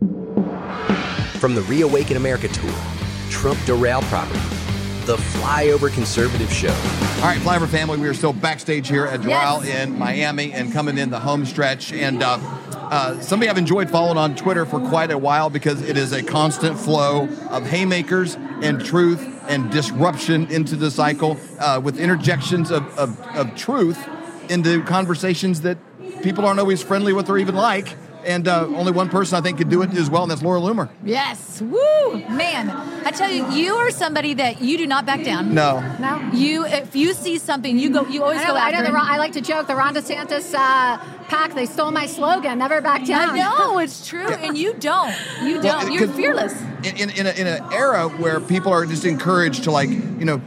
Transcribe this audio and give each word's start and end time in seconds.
From 0.00 1.54
the 1.54 1.62
ReAwaken 1.62 2.16
America 2.16 2.48
Tour, 2.48 2.74
Trump 3.30 3.58
Doral 3.60 4.02
Property, 4.04 4.38
the 5.06 5.16
Flyover 5.16 5.92
Conservative 5.92 6.52
Show. 6.52 6.68
All 6.68 7.28
right, 7.28 7.38
Flyover 7.40 7.68
family, 7.68 7.98
we 7.98 8.08
are 8.08 8.14
still 8.14 8.32
backstage 8.32 8.88
here 8.88 9.06
at 9.06 9.20
Doral 9.20 9.64
Yes. 9.64 9.86
in 9.86 9.98
Miami 9.98 10.52
and 10.52 10.72
coming 10.72 10.98
in 10.98 11.10
the 11.10 11.20
home 11.20 11.44
stretch. 11.46 11.92
And 11.92 12.22
uh, 12.22 12.38
uh, 12.72 13.20
somebody 13.20 13.48
I've 13.50 13.58
enjoyed 13.58 13.90
following 13.90 14.18
on 14.18 14.34
Twitter 14.34 14.66
for 14.66 14.80
quite 14.88 15.10
a 15.10 15.18
while 15.18 15.48
because 15.50 15.80
it 15.82 15.96
is 15.96 16.12
a 16.12 16.22
constant 16.22 16.78
flow 16.78 17.28
of 17.50 17.66
haymakers 17.66 18.36
and 18.62 18.84
truth 18.84 19.24
and 19.48 19.70
disruption 19.70 20.50
into 20.50 20.74
the 20.76 20.90
cycle 20.90 21.38
uh, 21.60 21.80
with 21.82 21.98
interjections 22.00 22.70
of, 22.70 22.86
of, 22.98 23.20
of 23.36 23.54
truth 23.54 23.98
into 24.50 24.82
conversations 24.84 25.60
that 25.62 25.78
people 26.22 26.44
aren't 26.46 26.58
always 26.60 26.82
friendly 26.82 27.12
with 27.12 27.28
or 27.30 27.38
even 27.38 27.54
like. 27.54 27.94
And 28.26 28.48
uh, 28.48 28.66
only 28.66 28.90
one 28.90 29.08
person 29.08 29.38
I 29.38 29.40
think 29.40 29.58
could 29.58 29.68
do 29.68 29.82
it 29.82 29.94
as 29.94 30.10
well, 30.10 30.22
and 30.22 30.30
that's 30.30 30.42
Laura 30.42 30.60
Loomer. 30.60 30.88
Yes. 31.04 31.62
Woo! 31.62 32.18
Man, 32.28 32.70
I 33.06 33.12
tell 33.12 33.30
you, 33.30 33.48
you 33.52 33.74
are 33.74 33.90
somebody 33.92 34.34
that 34.34 34.60
you 34.60 34.76
do 34.76 34.86
not 34.86 35.06
back 35.06 35.22
down. 35.22 35.54
No. 35.54 35.80
No. 36.00 36.30
You, 36.32 36.66
if 36.66 36.96
you 36.96 37.14
see 37.14 37.38
something, 37.38 37.78
you 37.78 37.90
go. 37.90 38.04
You 38.06 38.24
always 38.24 38.40
I 38.40 38.44
know, 38.44 38.54
go 38.54 38.56
I, 38.56 38.68
after. 38.70 38.82
know 38.82 38.90
the, 38.90 38.96
it. 38.96 39.00
I 39.00 39.18
like 39.18 39.32
to 39.32 39.40
joke 39.40 39.68
the 39.68 39.76
Ron 39.76 39.94
DeSantis 39.94 40.54
uh, 40.54 40.98
pack. 41.28 41.54
They 41.54 41.66
stole 41.66 41.92
my 41.92 42.06
slogan, 42.06 42.58
"Never 42.58 42.80
back 42.80 43.06
down." 43.06 43.30
I 43.30 43.36
know 43.36 43.78
it's 43.84 44.06
true, 44.08 44.26
and 44.28 44.58
you 44.58 44.74
don't. 44.74 45.14
You 45.42 45.62
don't. 45.62 45.92
You're 45.92 46.08
fearless. 46.08 46.60
In, 46.82 46.96
in, 46.96 47.10
in, 47.10 47.26
a, 47.26 47.30
in 47.30 47.46
an 47.46 47.72
era 47.72 48.08
where 48.08 48.40
people 48.40 48.72
are 48.72 48.84
just 48.86 49.04
encouraged 49.04 49.64
to 49.64 49.70
like, 49.70 49.88
you 49.88 50.24
know, 50.24 50.40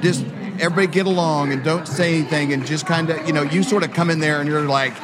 just 0.00 0.24
everybody 0.60 0.86
get 0.86 1.06
along 1.06 1.52
and 1.52 1.64
don't 1.64 1.86
say 1.86 2.14
anything 2.14 2.52
and 2.52 2.66
just 2.66 2.86
kind 2.86 3.10
of, 3.10 3.26
you 3.26 3.32
know, 3.32 3.42
you 3.42 3.62
sort 3.62 3.84
of 3.84 3.92
come 3.92 4.10
in 4.10 4.20
there 4.20 4.40
and 4.40 4.48
you're 4.48 4.62
like 4.62 4.94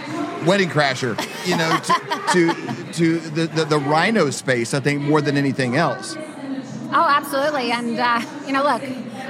wedding 0.47 0.69
crasher, 0.69 1.17
you 1.47 1.57
know, 1.57 1.79
to 1.79 1.93
to, 2.33 2.93
to 2.93 3.19
the, 3.31 3.47
the, 3.47 3.65
the 3.65 3.79
rhino 3.79 4.31
space, 4.31 4.75
I 4.75 4.81
think, 4.81 5.03
more 5.03 5.21
than 5.21 5.37
anything 5.37 5.77
else. 5.77 6.17
Oh, 6.95 7.07
absolutely. 7.09 7.71
And, 7.73 7.99
uh, 7.99 8.21
you 8.47 8.53
know, 8.53 8.63
look, 8.63 8.83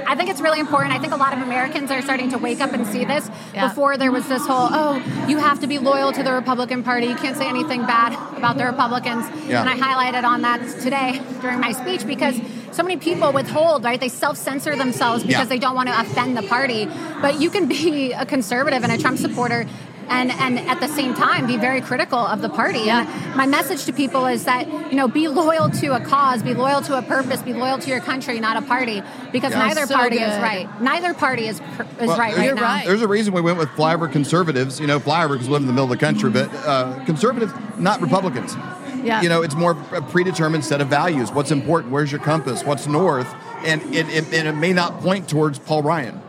I 0.05 0.15
think 0.15 0.29
it's 0.29 0.41
really 0.41 0.59
important. 0.59 0.93
I 0.93 0.99
think 0.99 1.13
a 1.13 1.15
lot 1.15 1.31
of 1.33 1.39
Americans 1.41 1.91
are 1.91 2.01
starting 2.01 2.29
to 2.31 2.37
wake 2.37 2.59
up 2.59 2.73
and 2.73 2.85
see 2.85 3.05
this. 3.05 3.29
Yeah. 3.53 3.69
Before 3.69 3.95
there 3.95 4.11
was 4.11 4.27
this 4.27 4.45
whole, 4.45 4.67
oh, 4.69 5.25
you 5.29 5.37
have 5.37 5.61
to 5.61 5.67
be 5.67 5.79
loyal 5.79 6.11
to 6.11 6.23
the 6.23 6.33
Republican 6.33 6.83
Party. 6.83 7.07
You 7.07 7.15
can't 7.15 7.37
say 7.37 7.47
anything 7.47 7.85
bad 7.85 8.13
about 8.37 8.57
the 8.57 8.65
Republicans. 8.65 9.25
Yeah. 9.47 9.61
And 9.61 9.69
I 9.69 9.77
highlighted 9.77 10.25
on 10.25 10.41
that 10.41 10.59
today 10.81 11.21
during 11.41 11.61
my 11.61 11.71
speech 11.71 12.05
because 12.05 12.37
so 12.73 12.83
many 12.83 12.97
people 12.97 13.31
withhold, 13.31 13.85
right? 13.85 13.99
They 13.99 14.09
self 14.09 14.35
censor 14.37 14.75
themselves 14.75 15.23
because 15.23 15.43
Yeah. 15.43 15.45
they 15.45 15.59
don't 15.59 15.75
want 15.75 15.87
to 15.87 15.97
offend 15.97 16.35
the 16.35 16.43
party. 16.43 16.85
But 17.21 17.39
you 17.39 17.49
can 17.49 17.67
be 17.67 18.11
a 18.11 18.25
conservative 18.25 18.83
and 18.83 18.91
a 18.91 18.97
Trump 18.97 19.19
supporter. 19.19 19.65
And, 20.09 20.31
and 20.31 20.59
at 20.59 20.79
the 20.79 20.87
same 20.87 21.13
time, 21.13 21.47
be 21.47 21.57
very 21.57 21.81
critical 21.81 22.19
of 22.19 22.41
the 22.41 22.49
party. 22.49 22.79
Yeah. 22.79 23.07
And 23.27 23.35
my 23.35 23.45
message 23.45 23.85
to 23.85 23.93
people 23.93 24.25
is 24.25 24.45
that 24.45 24.67
you 24.91 24.95
know 24.97 25.07
be 25.07 25.27
loyal 25.27 25.69
to 25.69 25.95
a 25.95 25.99
cause, 25.99 26.43
be 26.43 26.53
loyal 26.53 26.81
to 26.83 26.97
a 26.97 27.01
purpose, 27.01 27.41
be 27.41 27.53
loyal 27.53 27.77
to 27.79 27.89
your 27.89 27.99
country, 27.99 28.39
not 28.39 28.57
a 28.57 28.61
party, 28.61 29.01
because 29.31 29.51
Yeah. 29.51 29.67
neither 29.67 29.85
So 29.87 29.95
party 29.95 30.17
is 30.17 30.37
right. 30.41 30.67
Neither 30.81 31.13
party 31.13 31.47
is 31.47 31.59
is 31.59 31.63
Well, 32.07 32.17
right 32.17 32.35
there's- 32.35 32.51
right 32.53 32.55
now. 32.55 32.61
right. 32.61 32.85
There's 32.85 33.01
a 33.01 33.07
reason 33.07 33.33
we 33.33 33.41
went 33.41 33.57
with 33.57 33.69
flyover 33.69 34.11
conservatives, 34.11 34.79
you 34.79 34.87
know, 34.87 34.99
flyover 34.99 35.29
because 35.33 35.47
we 35.47 35.53
live 35.53 35.61
in 35.63 35.67
the 35.67 35.73
middle 35.73 35.91
of 35.91 35.97
the 35.97 36.05
country, 36.05 36.29
but 36.29 36.49
uh, 36.65 37.03
conservatives, 37.05 37.53
not 37.77 38.01
Republicans. 38.01 38.55
Yeah. 39.03 39.21
You 39.21 39.27
know, 39.29 39.41
it's 39.41 39.55
more 39.55 39.71
a 39.91 40.01
predetermined 40.01 40.63
set 40.63 40.79
of 40.79 40.87
values. 40.87 41.31
What's 41.31 41.51
important? 41.51 41.91
Where's 41.91 42.11
your 42.11 42.21
compass? 42.21 42.63
What's 42.63 42.87
north? 42.87 43.27
And 43.65 43.81
it, 43.93 44.07
it, 44.09 44.33
and 44.33 44.47
it 44.47 44.53
may 44.55 44.71
not 44.73 45.01
point 45.01 45.27
towards 45.27 45.59
Paul 45.59 45.83
Ryan. 45.83 46.21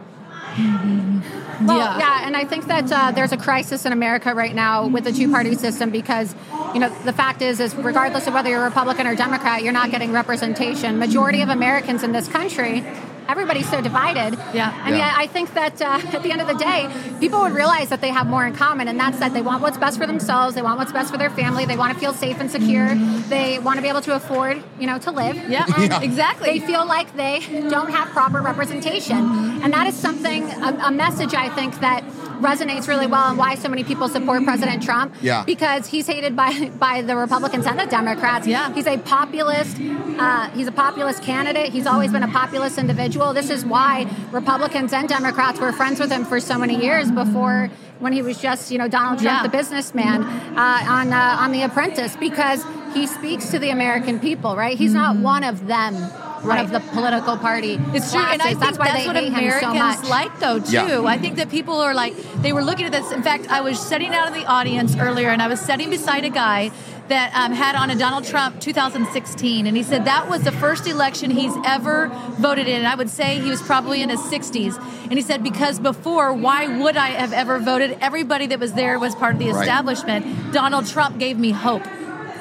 Well, 1.63 1.79
Yeah. 1.79 1.99
yeah. 1.99 2.27
and 2.27 2.37
I 2.37 2.45
think 2.45 2.67
that 2.67 2.91
uh, 2.91 3.13
there's 3.13 3.33
a 3.33 3.37
crisis 3.37 3.85
in 3.87 3.93
America 3.93 4.35
right 4.35 4.55
now 4.55 4.87
with 4.87 5.05
the 5.05 5.13
two-party 5.13 5.55
system 5.55 5.91
because, 5.91 6.35
you 6.73 6.81
know, 6.81 6.89
the 7.05 7.13
fact 7.13 7.43
is, 7.43 7.61
is 7.61 7.75
regardless 7.75 8.27
of 8.27 8.35
whether 8.35 8.51
you're 8.51 8.65
Republican 8.65 9.07
or 9.07 9.15
Democrat, 9.15 9.63
you're 9.63 9.73
not 9.73 9.91
getting 9.91 10.13
representation. 10.13 10.99
Majority 10.99 11.43
of 11.43 11.49
Americans 11.49 12.03
in 12.03 12.13
this 12.13 12.29
country, 12.29 12.85
everybody's 13.29 13.69
so 13.69 13.81
divided. 13.81 14.39
Yeah. 14.53 14.73
And 14.87 14.97
Yeah. 14.97 15.07
yet, 15.07 15.15
I 15.19 15.27
think 15.27 15.55
that 15.55 15.81
uh, 15.81 16.01
at 16.17 16.23
the 16.23 16.31
end 16.31 16.41
of 16.41 16.49
the 16.49 16.55
day, 16.55 16.89
people 17.21 17.41
would 17.41 17.53
realize 17.53 17.89
that 17.89 18.01
they 18.01 18.11
have 18.11 18.27
more 18.27 18.47
in 18.47 18.55
common, 18.55 18.89
and 18.89 18.99
that's 18.99 19.19
that 19.19 19.33
they 19.33 19.43
want 19.43 19.63
what's 19.63 19.79
best 19.79 19.99
for 19.99 20.07
themselves, 20.07 20.55
they 20.55 20.63
want 20.63 20.79
what's 20.79 20.93
best 20.93 21.11
for 21.11 21.19
their 21.19 21.31
family, 21.31 21.65
they 21.65 21.77
want 21.77 21.93
to 21.95 21.99
feel 21.99 22.13
safe 22.13 22.39
and 22.41 22.51
secure, 22.51 22.95
they 23.29 23.59
want 23.59 23.77
to 23.77 23.83
be 23.83 23.89
able 23.89 24.03
to 24.03 24.15
afford, 24.15 24.63
you 24.79 24.87
know, 24.87 24.99
to 24.99 25.11
live. 25.11 25.37
Yeah, 25.49 25.65
And 25.77 26.03
exactly. 26.05 26.59
They 26.59 26.67
feel 26.67 26.87
like 26.87 27.15
they 27.17 27.41
don't 27.71 27.91
have 27.91 28.09
proper 28.09 28.41
representation. 28.41 29.17
And 29.63 29.73
that 29.73 29.87
is 29.87 29.95
something, 29.95 30.51
a, 30.51 30.71
a 30.87 30.91
message 30.91 31.35
I 31.35 31.49
think 31.49 31.81
that 31.81 32.03
resonates 32.41 32.89
really 32.89 33.07
well 33.07 33.29
and 33.29 33.39
why 33.39 33.55
so 33.55 33.69
many 33.69 33.85
people 33.85 34.09
support 34.09 34.45
President 34.45 34.83
Trump. 34.83 35.15
Yeah. 35.21 35.45
Because 35.45 35.87
he's 35.87 36.07
hated 36.07 36.35
by, 36.37 36.71
by 36.79 37.03
the 37.03 37.17
Republicans 37.17 37.67
and 37.67 37.79
the 37.79 37.87
Democrats. 37.87 38.47
Yeah. 38.47 38.73
He's 38.75 38.87
a 38.87 38.99
populist. 38.99 39.77
Uh, 39.81 40.51
he's 40.51 40.67
a 40.67 40.73
populist 40.73 41.23
candidate. 41.23 41.73
He's 41.73 41.87
always 41.87 42.13
been 42.13 42.23
a 42.23 42.29
populist 42.29 42.79
individual. 42.79 43.33
This 43.35 43.51
is 43.51 43.65
why 43.65 44.07
Republicans 44.31 44.93
and 44.93 45.09
Democrats 45.09 45.59
were 45.61 45.73
friends 45.73 46.01
with 46.01 46.11
him 46.11 46.25
for 46.25 46.41
so 46.41 46.59
many 46.59 46.81
years 46.83 47.11
before 47.11 47.71
when 48.01 48.13
he 48.13 48.23
was 48.23 48.39
just, 48.39 48.71
you 48.71 48.79
know, 48.79 48.89
Donald 48.89 49.21
Trump, 49.21 49.39
Yeah. 49.39 49.43
the 49.43 49.49
businessman, 49.57 50.23
uh, 50.25 50.85
on 50.89 51.13
uh, 51.13 51.37
on 51.41 51.53
The 51.53 51.63
Apprentice, 51.63 52.17
because 52.17 52.65
he 52.93 53.07
speaks 53.07 53.51
to 53.51 53.59
the 53.59 53.71
American 53.71 54.19
people, 54.21 54.57
right? 54.57 54.77
He's 54.77 54.93
not 54.95 55.17
one 55.17 55.45
of 55.45 55.67
them, 55.67 55.95
one 55.95 56.03
Mm-hmm. 56.03 56.24
Right. 56.45 56.65
of 56.65 56.71
the 56.71 56.81
political 56.81 57.37
party. 57.37 57.79
It's 57.93 58.11
true, 58.13 58.21
and 58.21 58.41
I 58.43 58.53
classes. 58.55 58.59
think 58.59 58.61
that's 58.61 58.79
why 58.79 58.87
that's 58.89 59.01
they 59.01 59.07
what 59.07 59.17
hate 59.17 59.33
him 59.33 59.51
so 59.61 59.71
Americans 59.71 60.01
much. 60.03 60.09
like, 60.11 60.41
though, 60.41 60.59
too. 60.61 60.73
Yeah. 61.03 61.03
I 61.05 61.19
think 61.19 61.37
that 61.37 61.51
people 61.51 61.75
are 61.81 61.95
like 61.95 62.15
they 62.43 62.53
were 62.53 62.63
looking 62.63 62.87
at 62.87 62.93
this. 62.93 63.11
In 63.13 63.23
fact, 63.23 63.49
I 63.49 63.61
was 63.63 63.79
sitting 63.81 64.15
out 64.15 64.27
in 64.29 64.35
the 64.35 64.45
audience 64.47 64.97
earlier, 64.97 65.31
and 65.31 65.41
I 65.43 65.49
was 65.49 65.61
sitting 65.61 65.91
beside 65.91 66.25
a 66.25 66.31
guy 66.31 66.71
that 67.09 67.35
um, 67.35 67.53
had 67.53 67.75
on 67.77 67.91
a 67.91 67.95
Donald 67.95 68.25
Trump 68.25 68.61
2016, 68.61 69.67
and 69.67 69.77
he 69.77 69.83
said 69.83 70.07
that 70.07 70.29
was 70.29 70.43
the 70.43 70.53
first 70.53 70.87
election 70.87 71.31
he's 71.31 71.53
ever 71.65 72.09
voted 72.39 72.67
in. 72.67 72.77
And 72.77 72.87
I 72.87 72.95
would 72.95 73.11
say 73.11 73.39
he 73.41 73.51
was 73.51 73.61
probably 73.61 74.01
in 74.03 74.09
his 74.09 74.21
60s, 74.21 74.79
and 75.05 75.13
he 75.13 75.21
said 75.23 75.43
because 75.43 75.79
before, 75.79 76.33
why 76.33 76.67
would 76.79 76.97
I 76.97 77.09
have 77.09 77.33
ever 77.33 77.59
voted? 77.59 77.99
Everybody 78.01 78.47
that 78.49 78.59
was 78.61 78.73
there 78.73 78.99
was 78.99 79.15
part 79.15 79.35
of 79.35 79.39
the 79.39 79.51
Right. 79.51 79.61
establishment. 79.61 80.53
Donald 80.53 80.87
Trump 80.87 81.19
gave 81.19 81.39
me 81.39 81.51
hope. 81.51 81.83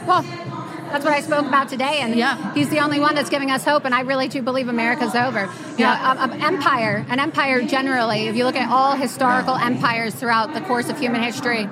Well, 0.08 0.24
that's 0.93 1.03
what 1.03 1.13
I 1.13 1.21
spoke 1.21 1.45
about 1.47 1.67
today, 1.69 1.99
and 2.01 2.15
Yeah. 2.15 2.53
he's 2.53 2.69
the 2.69 2.79
only 2.79 2.99
one 2.99 3.15
that's 3.15 3.29
giving 3.29 3.49
us 3.51 3.65
hope. 3.65 3.83
And 3.83 3.93
I 3.95 4.01
really 4.01 4.27
do 4.27 4.41
believe 4.43 4.67
America's 4.69 5.15
over. 5.15 5.49
You 5.71 5.85
Yeah. 5.85 5.95
know, 6.15 6.21
um, 6.23 6.31
um, 6.31 6.41
empire, 6.41 7.03
an 7.09 7.19
empire 7.19 7.63
generally. 7.63 8.27
If 8.27 8.35
you 8.35 8.45
look 8.45 8.55
at 8.55 8.69
all 8.69 8.93
historical 8.93 9.55
empires 9.55 10.13
throughout 10.13 10.53
the 10.53 10.61
course 10.61 10.89
of 10.89 10.99
human 10.99 11.23
history, 11.23 11.67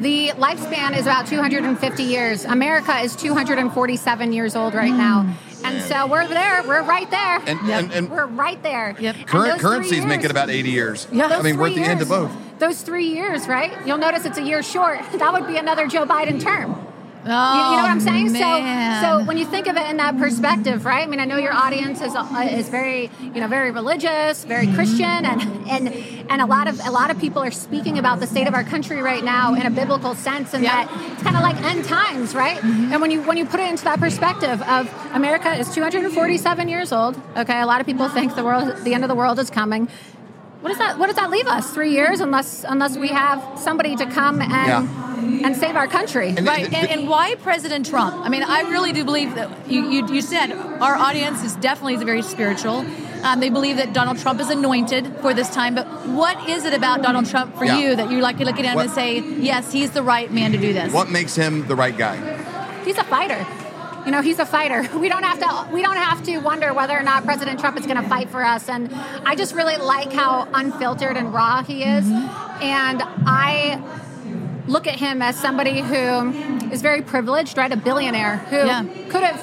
the 0.00 0.32
lifespan 0.38 0.96
is 0.96 1.02
about 1.06 1.26
250 1.26 2.02
years. 2.02 2.44
America 2.46 2.98
is 3.00 3.14
247 3.16 4.32
years 4.32 4.56
old 4.56 4.74
right 4.74 4.92
now, 4.92 5.26
and 5.62 5.82
so 5.82 6.06
we're 6.06 6.26
there. 6.26 6.62
We're 6.66 6.82
right 6.82 7.10
there. 7.10 7.40
And, 7.46 7.58
Yep. 7.68 7.82
and, 7.82 7.92
and 7.92 8.10
we're 8.10 8.26
right 8.26 8.62
there. 8.62 8.94
Yep. 8.98 9.16
Current 9.26 9.44
those 9.46 9.52
three 9.60 9.60
currencies 9.60 10.04
make 10.06 10.24
it 10.24 10.30
about 10.30 10.48
80 10.50 10.70
years. 10.70 11.06
Yeah. 11.12 11.26
I 11.26 11.42
mean, 11.42 11.58
we're 11.58 11.66
at 11.68 11.74
three 11.74 11.82
the 11.84 11.88
end 11.88 12.02
of 12.02 12.08
both. 12.08 12.30
Those 12.58 12.80
three 12.82 13.06
years, 13.08 13.46
right? 13.46 13.72
You'll 13.84 13.98
notice 13.98 14.24
it's 14.24 14.38
a 14.38 14.42
year 14.42 14.62
short. 14.62 15.00
That 15.18 15.32
would 15.34 15.46
be 15.46 15.56
another 15.58 15.86
Joe 15.86 16.06
Biden 16.06 16.40
term. 16.42 16.76
Oh, 17.26 17.54
You, 17.54 17.70
you 17.70 17.76
know 17.78 17.82
what 17.82 17.90
I'm 17.90 18.00
saying? 18.00 18.32
Man. 18.32 19.02
So, 19.02 19.18
so 19.20 19.24
when 19.24 19.38
you 19.38 19.46
think 19.46 19.66
of 19.66 19.76
it 19.76 19.86
in 19.88 19.96
that 19.96 20.18
perspective, 20.18 20.84
right? 20.84 21.02
I 21.02 21.06
mean, 21.06 21.20
I 21.20 21.24
know 21.24 21.38
your 21.38 21.54
audience 21.54 22.02
is 22.02 22.14
uh, 22.14 22.48
is 22.50 22.68
very, 22.68 23.10
you 23.20 23.40
know, 23.40 23.48
very 23.48 23.70
religious, 23.70 24.44
very 24.44 24.66
Christian, 24.74 25.24
and 25.24 25.40
and 25.68 25.88
and 26.30 26.42
a 26.42 26.46
lot 26.46 26.68
of 26.68 26.78
a 26.84 26.90
lot 26.90 27.10
of 27.10 27.18
people 27.18 27.42
are 27.42 27.50
speaking 27.50 27.98
about 27.98 28.20
the 28.20 28.26
state 28.26 28.46
of 28.46 28.54
our 28.54 28.64
country 28.64 29.00
right 29.00 29.24
now 29.24 29.54
in 29.54 29.64
a 29.64 29.70
biblical 29.70 30.14
sense, 30.14 30.52
and 30.54 30.62
Yeah. 30.62 30.84
that 30.84 31.12
it's 31.12 31.22
kind 31.22 31.36
of 31.36 31.42
like 31.42 31.56
end 31.62 31.84
times, 31.86 32.34
right? 32.34 32.62
And 32.62 33.00
when 33.00 33.10
you 33.10 33.22
when 33.22 33.36
you 33.38 33.46
put 33.46 33.60
it 33.60 33.68
into 33.70 33.84
that 33.84 34.00
perspective 34.00 34.60
of 34.62 34.92
America 35.14 35.50
is 35.54 35.72
247 35.74 36.68
years 36.68 36.92
old. 36.92 37.18
Okay, 37.36 37.60
a 37.60 37.66
lot 37.66 37.80
of 37.80 37.86
people 37.86 38.08
think 38.08 38.34
the 38.36 38.44
world, 38.44 38.76
the 38.84 38.92
end 38.94 39.02
of 39.04 39.08
the 39.08 39.14
world 39.14 39.38
is 39.38 39.48
coming. 39.50 39.88
What 40.60 40.70
does 40.70 40.78
that 40.78 40.98
What 40.98 41.06
does 41.06 41.16
that 41.16 41.30
leave 41.30 41.46
us? 41.46 41.70
Three 41.72 41.92
years, 41.92 42.20
unless 42.20 42.64
unless 42.68 42.96
we 42.96 43.08
have 43.08 43.42
somebody 43.58 43.96
to 43.96 44.06
come 44.06 44.40
and 44.42 44.88
and 45.24 45.56
save 45.56 45.76
our 45.76 45.86
country. 45.88 46.28
And- 46.36 46.46
Right, 46.46 46.72
and, 46.72 46.88
and 46.90 47.08
why 47.08 47.34
President 47.36 47.86
Trump? 47.86 48.14
I 48.24 48.28
mean, 48.28 48.42
I 48.42 48.62
really 48.70 48.92
do 48.92 49.04
believe 49.04 49.34
that 49.34 49.48
you, 49.70 49.88
you, 49.90 50.06
you 50.12 50.20
said 50.20 50.52
our 50.52 50.94
audience 50.94 51.42
is 51.42 51.54
definitely 51.56 51.96
very 52.04 52.22
spiritual. 52.22 52.84
Um, 53.24 53.40
they 53.40 53.48
believe 53.48 53.76
that 53.78 53.92
Donald 53.94 54.18
Trump 54.18 54.38
is 54.40 54.50
anointed 54.50 55.16
for 55.22 55.32
this 55.32 55.48
time. 55.48 55.74
But 55.74 55.86
what 56.08 56.48
is 56.48 56.64
it 56.66 56.74
about 56.74 57.02
Donald 57.02 57.26
Trump 57.26 57.56
for 57.56 57.64
Yeah. 57.64 57.78
you 57.78 57.96
that 57.96 58.10
you 58.10 58.20
like 58.20 58.36
to 58.38 58.44
look 58.44 58.58
at 58.58 58.64
him 58.64 58.74
What- 58.74 58.86
and 58.86 58.94
say, 58.94 59.20
yes, 59.20 59.72
he's 59.72 59.90
the 59.92 60.02
right 60.02 60.30
man 60.30 60.52
to 60.52 60.58
do 60.58 60.72
this? 60.74 60.92
What 60.92 61.10
makes 61.10 61.34
him 61.34 61.66
the 61.66 61.74
right 61.76 61.96
guy? 61.96 62.16
He's 62.84 62.98
a 62.98 63.04
fighter. 63.04 63.46
You 64.04 64.10
know, 64.10 64.20
he's 64.20 64.38
a 64.38 64.44
fighter. 64.44 64.82
We 65.04 65.08
don't 65.08 65.22
have 65.24 65.38
to. 65.40 65.72
We 65.72 65.80
don't 65.80 65.96
have 65.96 66.22
to 66.24 66.36
wonder 66.40 66.74
whether 66.74 66.92
or 66.94 67.02
not 67.02 67.24
President 67.24 67.58
Trump 67.58 67.78
is 67.78 67.86
going 67.86 67.96
to 68.02 68.06
fight 68.06 68.28
for 68.28 68.44
us. 68.44 68.68
And 68.68 68.92
I 69.24 69.34
just 69.34 69.54
really 69.54 69.78
like 69.78 70.12
how 70.12 70.46
unfiltered 70.52 71.16
and 71.16 71.32
raw 71.32 71.62
he 71.62 71.82
is. 71.82 72.04
And 72.60 73.02
I 73.26 73.82
look 74.66 74.86
at 74.86 74.96
him 74.96 75.22
as 75.22 75.36
somebody 75.36 75.80
who 75.80 76.30
is 76.70 76.82
very 76.82 77.02
privileged, 77.02 77.56
right? 77.58 77.70
A 77.72 77.76
billionaire 77.76 78.38
who 78.38 78.56
Yeah. 78.56 78.84
could 79.10 79.22
have. 79.22 79.40